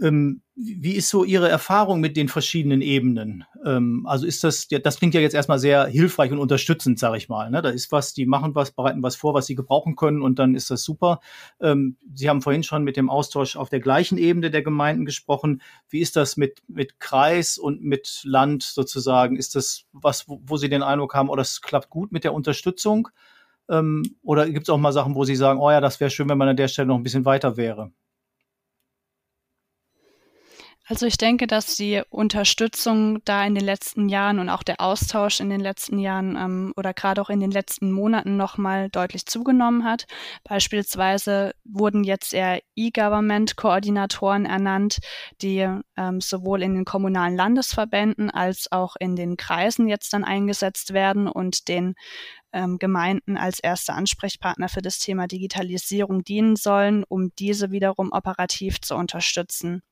[0.00, 3.44] Ähm, wie ist so Ihre Erfahrung mit den verschiedenen Ebenen?
[3.64, 7.28] Ähm, also ist das, das klingt ja jetzt erstmal sehr hilfreich und unterstützend, sage ich
[7.28, 7.50] mal.
[7.50, 7.62] Ne?
[7.62, 10.54] Da ist was, die machen was, bereiten was vor, was sie gebrauchen können und dann
[10.54, 11.20] ist das super.
[11.60, 15.62] Ähm, sie haben vorhin schon mit dem Austausch auf der gleichen Ebene der Gemeinden gesprochen.
[15.88, 19.36] Wie ist das mit, mit Kreis und mit Land sozusagen?
[19.36, 22.34] Ist das was, wo, wo Sie den Eindruck haben, oh, das klappt gut mit der
[22.34, 23.08] Unterstützung?
[23.68, 26.28] Ähm, oder gibt es auch mal Sachen, wo Sie sagen, oh ja, das wäre schön,
[26.28, 27.92] wenn man an der Stelle noch ein bisschen weiter wäre?
[30.90, 35.38] Also ich denke, dass die Unterstützung da in den letzten Jahren und auch der Austausch
[35.38, 39.84] in den letzten Jahren ähm, oder gerade auch in den letzten Monaten nochmal deutlich zugenommen
[39.84, 40.06] hat.
[40.42, 44.98] Beispielsweise wurden jetzt eher E-Government-Koordinatoren ernannt,
[45.42, 45.64] die
[45.96, 51.28] ähm, sowohl in den kommunalen Landesverbänden als auch in den Kreisen jetzt dann eingesetzt werden
[51.28, 51.94] und den
[52.52, 58.80] ähm, Gemeinden als erste Ansprechpartner für das Thema Digitalisierung dienen sollen, um diese wiederum operativ
[58.80, 59.84] zu unterstützen.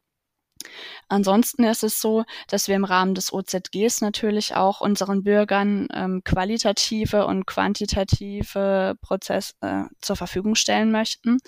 [1.08, 6.22] Ansonsten ist es so, dass wir im Rahmen des OZGs natürlich auch unseren Bürgern ähm,
[6.24, 11.38] qualitative und quantitative Prozesse äh, zur Verfügung stellen möchten.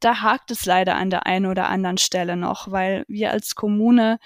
[0.00, 4.18] Da hakt es leider an der einen oder anderen Stelle noch, weil wir als Kommune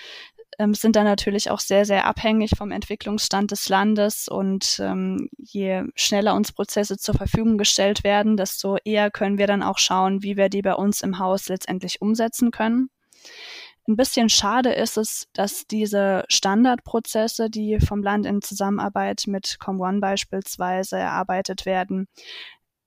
[0.58, 5.84] ähm, sind da natürlich auch sehr, sehr abhängig vom Entwicklungsstand des Landes und ähm, je
[5.94, 10.36] schneller uns Prozesse zur Verfügung gestellt werden, desto eher können wir dann auch schauen, wie
[10.36, 12.88] wir die bei uns im Haus letztendlich umsetzen können.
[13.88, 20.00] Ein bisschen schade ist es, dass diese Standardprozesse, die vom Land in Zusammenarbeit mit ComOne
[20.00, 22.08] beispielsweise erarbeitet werden,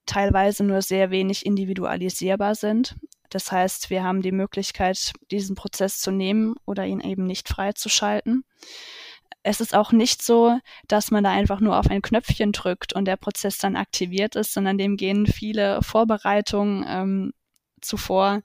[0.06, 2.96] teilweise nur sehr wenig individualisierbar sind.
[3.30, 8.44] Das heißt, wir haben die Möglichkeit, diesen Prozess zu nehmen oder ihn eben nicht freizuschalten.
[9.42, 13.06] Es ist auch nicht so, dass man da einfach nur auf ein Knöpfchen drückt und
[13.06, 17.34] der Prozess dann aktiviert ist, sondern dem gehen viele Vorbereitungen ähm,
[17.80, 18.42] zuvor,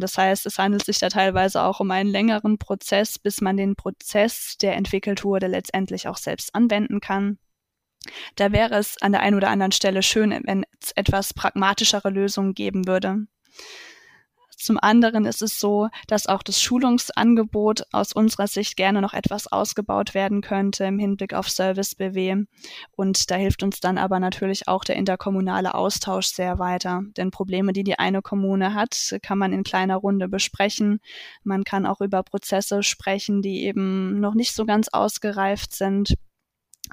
[0.00, 3.76] das heißt, es handelt sich da teilweise auch um einen längeren Prozess, bis man den
[3.76, 7.38] Prozess, der entwickelt wurde, letztendlich auch selbst anwenden kann.
[8.36, 12.54] Da wäre es an der einen oder anderen Stelle schön, wenn es etwas pragmatischere Lösungen
[12.54, 13.26] geben würde.
[14.60, 19.50] Zum anderen ist es so, dass auch das Schulungsangebot aus unserer Sicht gerne noch etwas
[19.50, 22.44] ausgebaut werden könnte im Hinblick auf Service BW.
[22.94, 27.00] Und da hilft uns dann aber natürlich auch der interkommunale Austausch sehr weiter.
[27.16, 31.00] Denn Probleme, die die eine Kommune hat, kann man in kleiner Runde besprechen.
[31.42, 36.16] Man kann auch über Prozesse sprechen, die eben noch nicht so ganz ausgereift sind.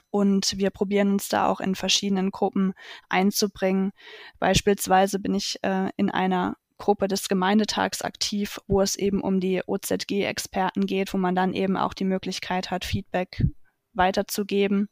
[0.09, 2.74] Und wir probieren uns da auch in verschiedenen Gruppen
[3.09, 3.91] einzubringen.
[4.39, 9.61] Beispielsweise bin ich äh, in einer Gruppe des Gemeindetags aktiv, wo es eben um die
[9.65, 13.43] OZG-Experten geht, wo man dann eben auch die Möglichkeit hat, Feedback
[13.93, 14.89] weiterzugeben.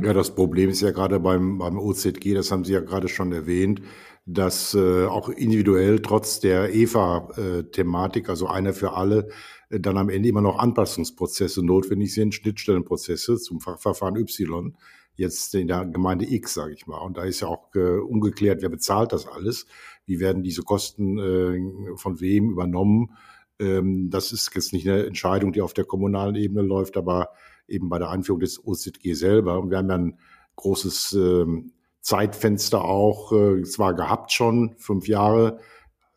[0.00, 3.32] Ja, das Problem ist ja gerade beim, beim OZG, das haben Sie ja gerade schon
[3.32, 3.82] erwähnt,
[4.26, 9.28] dass äh, auch individuell trotz der EVA-Thematik, also einer für alle,
[9.70, 14.76] äh, dann am Ende immer noch Anpassungsprozesse notwendig sind, Schnittstellenprozesse zum Verfahren Y,
[15.22, 16.98] jetzt in der Gemeinde X, sage ich mal.
[16.98, 19.66] Und da ist ja auch äh, ungeklärt, wer bezahlt das alles,
[20.04, 23.16] wie werden diese Kosten äh, von wem übernommen.
[23.58, 27.30] Ähm, das ist jetzt nicht eine Entscheidung, die auf der kommunalen Ebene läuft, aber
[27.66, 29.60] eben bei der Einführung des OZG selber.
[29.60, 30.18] Und wir haben ja ein
[30.56, 35.58] großes ähm, Zeitfenster auch äh, zwar gehabt schon, fünf Jahre,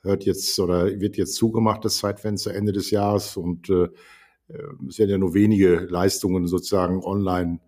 [0.01, 3.87] hört jetzt oder wird jetzt zugemacht, das Zeitfenster Ende des Jahres und äh,
[4.87, 7.59] es werden ja nur wenige Leistungen sozusagen online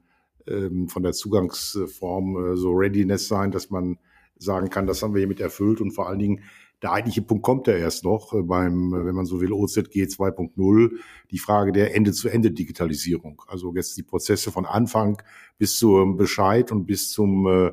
[0.48, 3.98] ähm, von der Zugangsform äh, so Readiness sein, dass man
[4.38, 6.44] sagen kann, das haben wir hiermit erfüllt und vor allen Dingen
[6.84, 10.92] der eigentliche Punkt kommt ja erst noch äh, beim, wenn man so will, OZG 2.0,
[11.32, 13.42] die Frage der Ende-zu-Ende-Digitalisierung.
[13.48, 15.22] Also jetzt die Prozesse von Anfang
[15.58, 17.72] bis zum Bescheid und bis zum äh,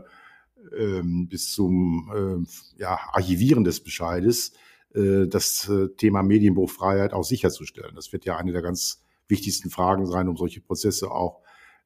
[0.76, 4.52] ähm, bis zum äh, ja, Archivieren des Bescheides
[4.94, 7.94] äh, das äh, Thema Medienbuchfreiheit auch sicherzustellen.
[7.94, 11.42] Das wird ja eine der ganz wichtigsten Fragen sein, um solche Prozesse auch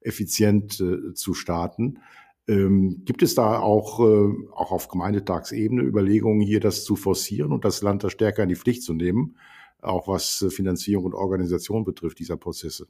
[0.08, 2.00] effizient äh, zu starten.
[2.48, 7.64] Ähm, gibt es da auch, äh, auch auf Gemeindetagsebene Überlegungen, hier das zu forcieren und
[7.64, 9.36] das Land da stärker in die Pflicht zu nehmen,
[9.82, 12.88] auch was äh, Finanzierung und Organisation betrifft dieser Prozesse?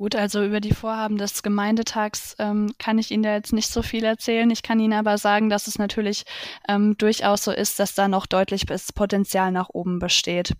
[0.00, 3.82] Gut, also über die Vorhaben des Gemeindetags ähm, kann ich Ihnen da jetzt nicht so
[3.82, 4.48] viel erzählen.
[4.48, 6.22] Ich kann Ihnen aber sagen, dass es natürlich
[6.68, 10.54] ähm, durchaus so ist, dass da noch deutlich Potenzial nach oben besteht.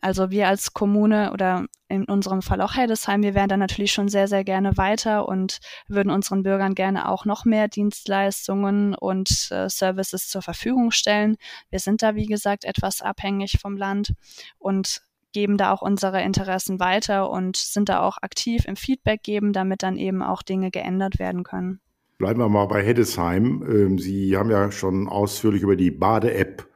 [0.00, 4.08] Also wir als Kommune oder in unserem Fall auch Heidesheim, wir wären da natürlich schon
[4.08, 5.58] sehr, sehr gerne weiter und
[5.88, 11.38] würden unseren Bürgern gerne auch noch mehr Dienstleistungen und äh, Services zur Verfügung stellen.
[11.70, 14.12] Wir sind da, wie gesagt, etwas abhängig vom Land
[14.58, 15.02] und
[15.36, 19.82] geben da auch unsere Interessen weiter und sind da auch aktiv im Feedback geben, damit
[19.82, 21.78] dann eben auch Dinge geändert werden können.
[22.16, 23.62] Bleiben wir mal bei Heddesheim.
[23.68, 26.66] Ähm, Sie haben ja schon ausführlich über die Bade-App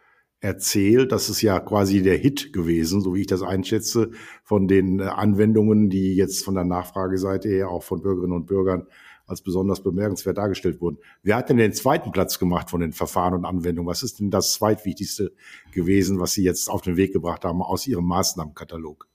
[0.41, 1.11] erzählt.
[1.11, 4.11] Das ist ja quasi der Hit gewesen, so wie ich das einschätze,
[4.45, 8.89] von den äh, Anwendungen, die jetzt von der Nachfrageseite her auch von Bürgerinnen und Bürgern
[9.31, 10.99] als besonders bemerkenswert dargestellt wurden.
[11.23, 13.89] Wer hat denn den zweiten Platz gemacht von den Verfahren und Anwendungen?
[13.89, 15.33] Was ist denn das zweitwichtigste
[15.73, 19.11] gewesen, was Sie jetzt auf den Weg gebracht haben aus Ihrem Maßnahmenkatalog?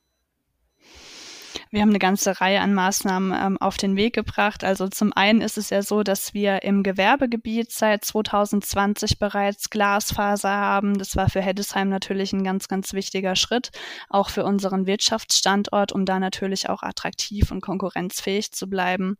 [1.72, 4.64] Wir haben eine ganze Reihe an Maßnahmen ähm, auf den Weg gebracht.
[4.64, 10.56] Also zum einen ist es ja so, dass wir im Gewerbegebiet seit 2020 bereits Glasfaser
[10.56, 10.98] haben.
[10.98, 13.72] Das war für Heddesheim natürlich ein ganz, ganz wichtiger Schritt,
[14.10, 19.18] auch für unseren Wirtschaftsstandort, um da natürlich auch attraktiv und konkurrenzfähig zu bleiben.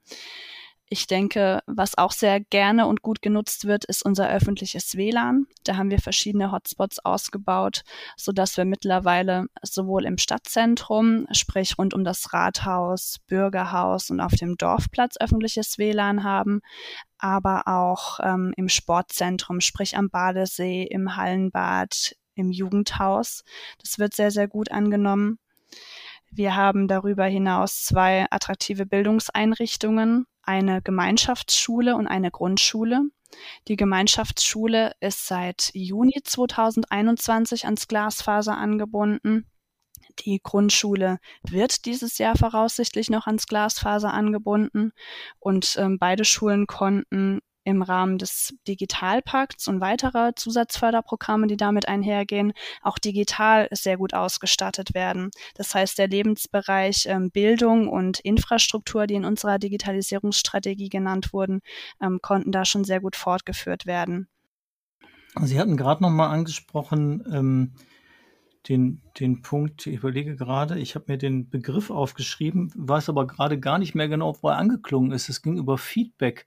[0.88, 5.48] Ich denke, was auch sehr gerne und gut genutzt wird, ist unser öffentliches WLAN.
[5.64, 7.82] Da haben wir verschiedene Hotspots ausgebaut,
[8.16, 14.34] so dass wir mittlerweile sowohl im Stadtzentrum, sprich rund um das Rathaus, Bürgerhaus und auf
[14.34, 16.62] dem Dorfplatz öffentliches WLAN haben,
[17.18, 23.44] aber auch ähm, im Sportzentrum, sprich am Badesee, im Hallenbad, im Jugendhaus.
[23.82, 25.40] Das wird sehr, sehr gut angenommen.
[26.30, 33.02] Wir haben darüber hinaus zwei attraktive Bildungseinrichtungen, eine Gemeinschaftsschule und eine Grundschule.
[33.68, 39.46] Die Gemeinschaftsschule ist seit Juni 2021 ans Glasfaser angebunden.
[40.20, 44.92] Die Grundschule wird dieses Jahr voraussichtlich noch ans Glasfaser angebunden
[45.40, 52.54] und ähm, beide Schulen konnten im Rahmen des Digitalpakts und weiterer Zusatzförderprogramme, die damit einhergehen,
[52.82, 55.32] auch digital sehr gut ausgestattet werden.
[55.56, 61.62] Das heißt, der Lebensbereich ähm, Bildung und Infrastruktur, die in unserer Digitalisierungsstrategie genannt wurden,
[62.02, 64.28] ähm, konnten da schon sehr gut fortgeführt werden.
[65.42, 67.74] Sie hatten gerade noch mal angesprochen, ähm,
[68.70, 73.60] den, den Punkt, ich überlege gerade, ich habe mir den Begriff aufgeschrieben, weiß aber gerade
[73.60, 75.30] gar nicht mehr genau, wo er angeklungen ist.
[75.30, 76.46] Es ging über Feedback.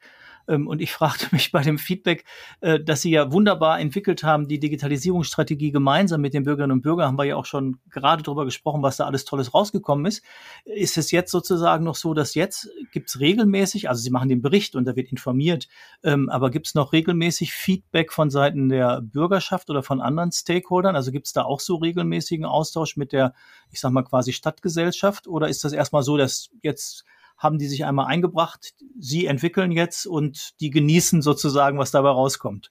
[0.48, 2.24] Ähm, und ich fragte mich bei dem Feedback,
[2.60, 7.06] äh, dass Sie ja wunderbar entwickelt haben, die Digitalisierungsstrategie gemeinsam mit den Bürgerinnen und Bürgern,
[7.06, 10.24] haben wir ja auch schon gerade darüber gesprochen, was da alles Tolles rausgekommen ist.
[10.64, 14.42] Ist es jetzt sozusagen noch so, dass jetzt gibt es regelmäßig, also Sie machen den
[14.42, 15.68] Bericht und da wird informiert,
[16.02, 20.96] ähm, aber gibt es noch regelmäßig Feedback von Seiten der Bürgerschaft oder von anderen Stakeholdern?
[20.96, 23.34] Also gibt es da auch so regelmäßigen Austausch mit der,
[23.70, 27.04] ich sag mal quasi Stadtgesellschaft oder ist das erstmal so, dass jetzt
[27.38, 32.70] haben die sich einmal eingebracht, sie entwickeln jetzt und die genießen sozusagen, was dabei rauskommt.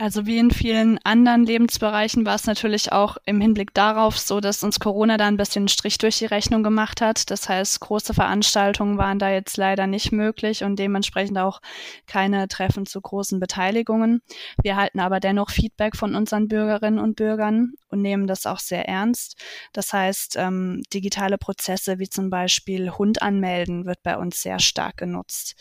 [0.00, 4.62] Also wie in vielen anderen Lebensbereichen war es natürlich auch im Hinblick darauf so, dass
[4.62, 7.32] uns Corona da ein bisschen Strich durch die Rechnung gemacht hat.
[7.32, 11.60] Das heißt, große Veranstaltungen waren da jetzt leider nicht möglich und dementsprechend auch
[12.06, 14.22] keine Treffen zu großen Beteiligungen.
[14.62, 18.86] Wir halten aber dennoch Feedback von unseren Bürgerinnen und Bürgern und nehmen das auch sehr
[18.86, 19.34] ernst.
[19.72, 24.96] Das heißt, ähm, digitale Prozesse wie zum Beispiel Hund anmelden wird bei uns sehr stark
[24.96, 25.56] genutzt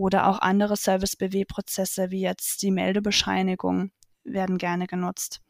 [0.00, 3.90] oder auch andere Service-BW-Prozesse wie jetzt die Meldebescheinigung
[4.24, 5.40] werden gerne genutzt.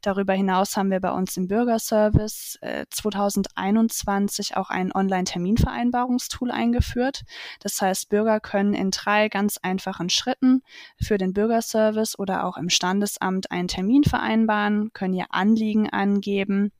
[0.00, 7.24] Darüber hinaus haben wir bei uns im Bürgerservice äh, 2021 auch ein Online-Terminvereinbarungstool eingeführt.
[7.60, 10.62] Das heißt, Bürger können in drei ganz einfachen Schritten
[11.02, 16.72] für den Bürgerservice oder auch im Standesamt einen Termin vereinbaren, können ihr Anliegen angeben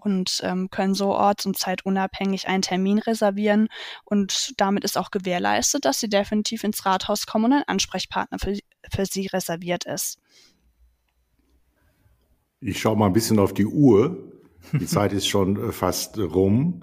[0.00, 3.68] und ähm, können so orts- und zeitunabhängig einen Termin reservieren.
[4.04, 8.58] Und damit ist auch gewährleistet, dass sie definitiv ins Rathaus kommen und ein Ansprechpartner für,
[8.90, 10.18] für sie reserviert ist.
[12.60, 14.32] Ich schaue mal ein bisschen auf die Uhr.
[14.72, 16.82] Die Zeit ist schon äh, fast rum.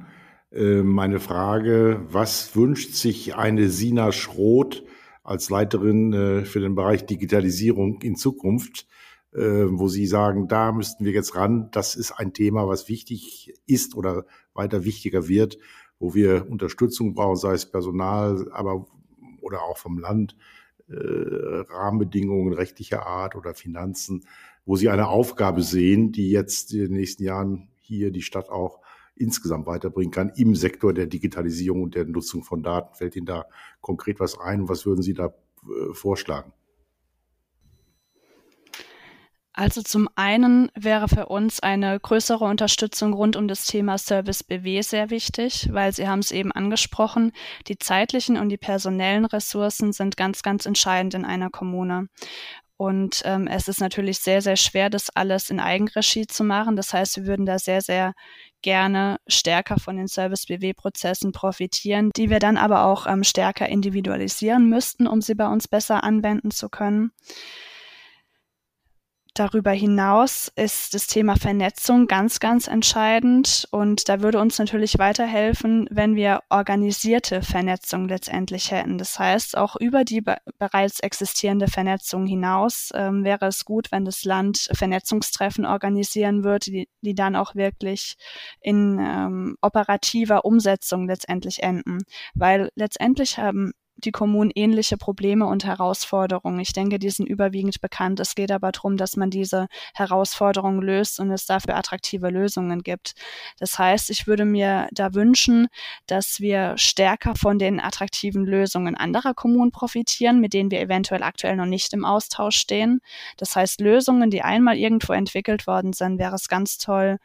[0.51, 4.83] Äh, meine Frage, was wünscht sich eine Sina Schroth
[5.23, 8.87] als Leiterin äh, für den Bereich Digitalisierung in Zukunft?
[9.35, 11.69] Äh, wo Sie sagen, da müssten wir jetzt ran.
[11.71, 15.57] Das ist ein Thema, was wichtig ist oder weiter wichtiger wird,
[15.99, 18.87] wo wir Unterstützung brauchen, sei es Personal, aber
[19.41, 20.35] oder auch vom Land,
[20.87, 24.25] äh, Rahmenbedingungen rechtlicher Art oder Finanzen,
[24.65, 28.79] wo Sie eine Aufgabe sehen, die jetzt in den nächsten Jahren hier die Stadt auch
[29.15, 32.95] insgesamt weiterbringen kann im Sektor der Digitalisierung und der Nutzung von Daten.
[32.95, 33.45] Fällt Ihnen da
[33.81, 34.67] konkret was ein?
[34.67, 36.51] Was würden Sie da äh, vorschlagen?
[39.57, 44.81] Also zum einen wäre für uns eine größere Unterstützung rund um das Thema Service BW
[44.81, 47.31] sehr wichtig, weil Sie haben es eben angesprochen,
[47.69, 52.09] die zeitlichen und die personellen Ressourcen sind ganz, ganz entscheidend in einer Kommune.
[52.75, 56.75] Und ähm, es ist natürlich sehr, sehr schwer, das alles in Eigenregie zu machen.
[56.75, 58.13] Das heißt, wir würden da sehr, sehr
[58.61, 65.07] gerne stärker von den Service-BW-Prozessen profitieren, die wir dann aber auch ähm, stärker individualisieren müssten,
[65.07, 67.11] um sie bei uns besser anwenden zu können.
[69.35, 75.89] Darüber hinaus ist das Thema Vernetzung ganz, ganz entscheidend und da würde uns natürlich weiterhelfen,
[75.91, 78.97] wenn wir organisierte Vernetzung letztendlich hätten.
[78.97, 84.05] Das heißt, auch über die be bereits existierende Vernetzung hinaus ähm, wäre es gut, wenn
[84.05, 88.15] das Land Vernetzungstreffen organisieren würde, die, die dann auch wirklich
[88.61, 92.03] in ähm, operativer Umsetzung letztendlich enden.
[92.35, 96.59] Weil letztendlich haben die Kommunen ähnliche Probleme und Herausforderungen.
[96.59, 98.19] Ich denke, die sind überwiegend bekannt.
[98.19, 103.13] Es geht aber darum, dass man diese Herausforderungen löst und es dafür attraktive Lösungen gibt.
[103.59, 105.67] Das heißt, ich würde mir da wünschen,
[106.07, 111.55] dass wir stärker von den attraktiven Lösungen anderer Kommunen profitieren, mit denen wir eventuell aktuell
[111.55, 112.99] noch nicht im Austausch stehen.
[113.37, 117.17] Das heißt, Lösungen, die einmal irgendwo entwickelt worden sind, wäre es ganz toll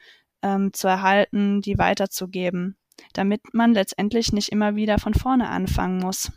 [0.42, 2.76] ähm, zu erhalten, die weiterzugeben
[3.14, 6.30] damit man letztendlich nicht immer wieder von vorne anfangen muss.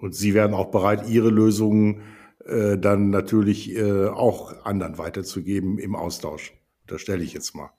[0.00, 2.02] Und Sie werden auch bereit, Ihre Lösungen
[2.44, 6.54] äh, dann natürlich äh, auch anderen weiterzugeben im Austausch.
[6.86, 7.70] Das stelle ich jetzt mal.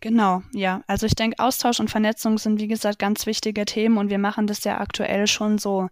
[0.00, 0.82] Genau, ja.
[0.86, 4.46] Also ich denke, Austausch und Vernetzung sind, wie gesagt, ganz wichtige Themen und wir machen
[4.46, 5.88] das ja aktuell schon so.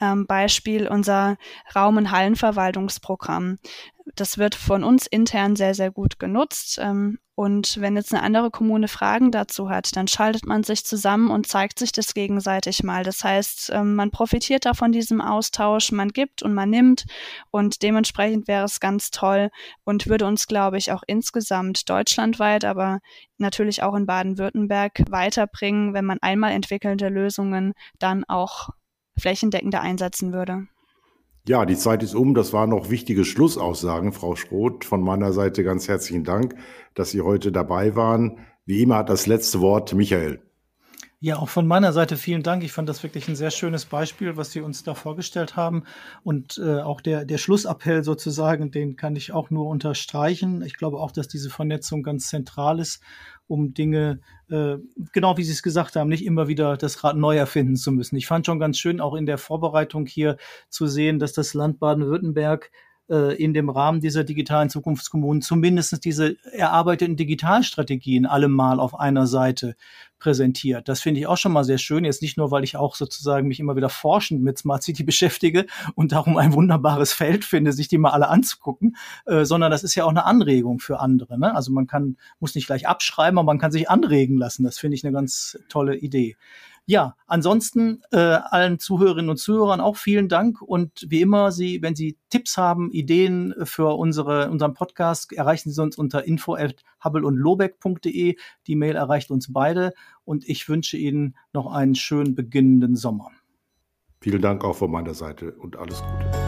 [0.00, 1.36] Ähm, Beispiel unser
[1.74, 3.58] Raum- und Hallenverwaltungsprogramm.
[4.14, 6.78] Das wird von uns intern sehr, sehr gut genutzt.
[6.80, 11.30] Ähm, und wenn jetzt eine andere Kommune Fragen dazu hat, dann schaltet man sich zusammen
[11.30, 13.04] und zeigt sich das gegenseitig mal.
[13.04, 17.06] Das heißt, ähm, man profitiert da von diesem Austausch, man gibt und man nimmt
[17.50, 19.48] und dementsprechend wäre es ganz toll
[19.84, 23.00] und würde uns, glaube ich, auch insgesamt deutschlandweit, aber
[23.38, 28.68] natürlich auch in Baden-Württemberg weiterbringen, wenn man einmal entwickelte Lösungen dann auch
[29.16, 30.66] flächendeckender einsetzen würde.
[31.48, 32.34] Ja, die Zeit ist um.
[32.34, 34.84] Das waren noch wichtige Schlussaussagen, Frau Schroth.
[34.84, 36.54] Von meiner Seite ganz herzlichen Dank,
[36.94, 38.38] dass Sie heute dabei waren.
[38.64, 40.40] Wie immer hat das letzte Wort Michael.
[41.24, 42.64] Ja, auch von meiner Seite vielen Dank.
[42.64, 45.84] Ich fand das wirklich ein sehr schönes Beispiel, was Sie uns da vorgestellt haben.
[46.24, 50.62] Und äh, auch der, der Schlussappell sozusagen, den kann ich auch nur unterstreichen.
[50.62, 53.04] Ich glaube auch, dass diese Vernetzung ganz zentral ist
[53.46, 54.18] um Dinge,
[54.50, 54.78] äh,
[55.12, 58.16] genau wie Sie es gesagt haben, nicht immer wieder das Rad neu erfinden zu müssen.
[58.16, 60.38] Ich fand schon ganz schön, auch in der Vorbereitung hier
[60.70, 62.72] zu sehen, dass das Land Baden-Württemberg
[63.12, 69.76] äh, in dem Rahmen dieser digitalen Zukunftskommunen zumindest diese erarbeiteten Digitalstrategien allemal auf einer Seite
[70.18, 70.88] präsentiert.
[70.88, 72.04] Das finde ich auch schon mal sehr schön.
[72.04, 75.66] Jetzt nicht nur, weil ich auch sozusagen mich immer wieder forschend mit Smart City beschäftige
[75.94, 78.96] und darum ein wunderbares Feld finde, sich die mal alle anzugucken,
[79.26, 81.38] äh, sondern das ist ja auch eine Anregung für andere.
[81.38, 81.54] Ne?
[81.54, 84.64] Also man kann, muss nicht gleich abschreiben, aber man kann sich anregen lassen.
[84.64, 86.36] Das finde ich eine ganz tolle Idee.
[86.86, 91.94] Ja, ansonsten äh, allen Zuhörerinnen und Zuhörern auch vielen Dank und wie immer, Sie, wenn
[91.94, 98.36] Sie Tipps haben, Ideen für unsere, unseren Podcast, erreichen Sie uns unter info at lobeck.de.
[98.66, 99.92] Die Mail erreicht uns beide
[100.24, 103.30] und ich wünsche Ihnen noch einen schönen beginnenden Sommer.
[104.20, 106.41] Vielen Dank auch von meiner Seite und alles Gute.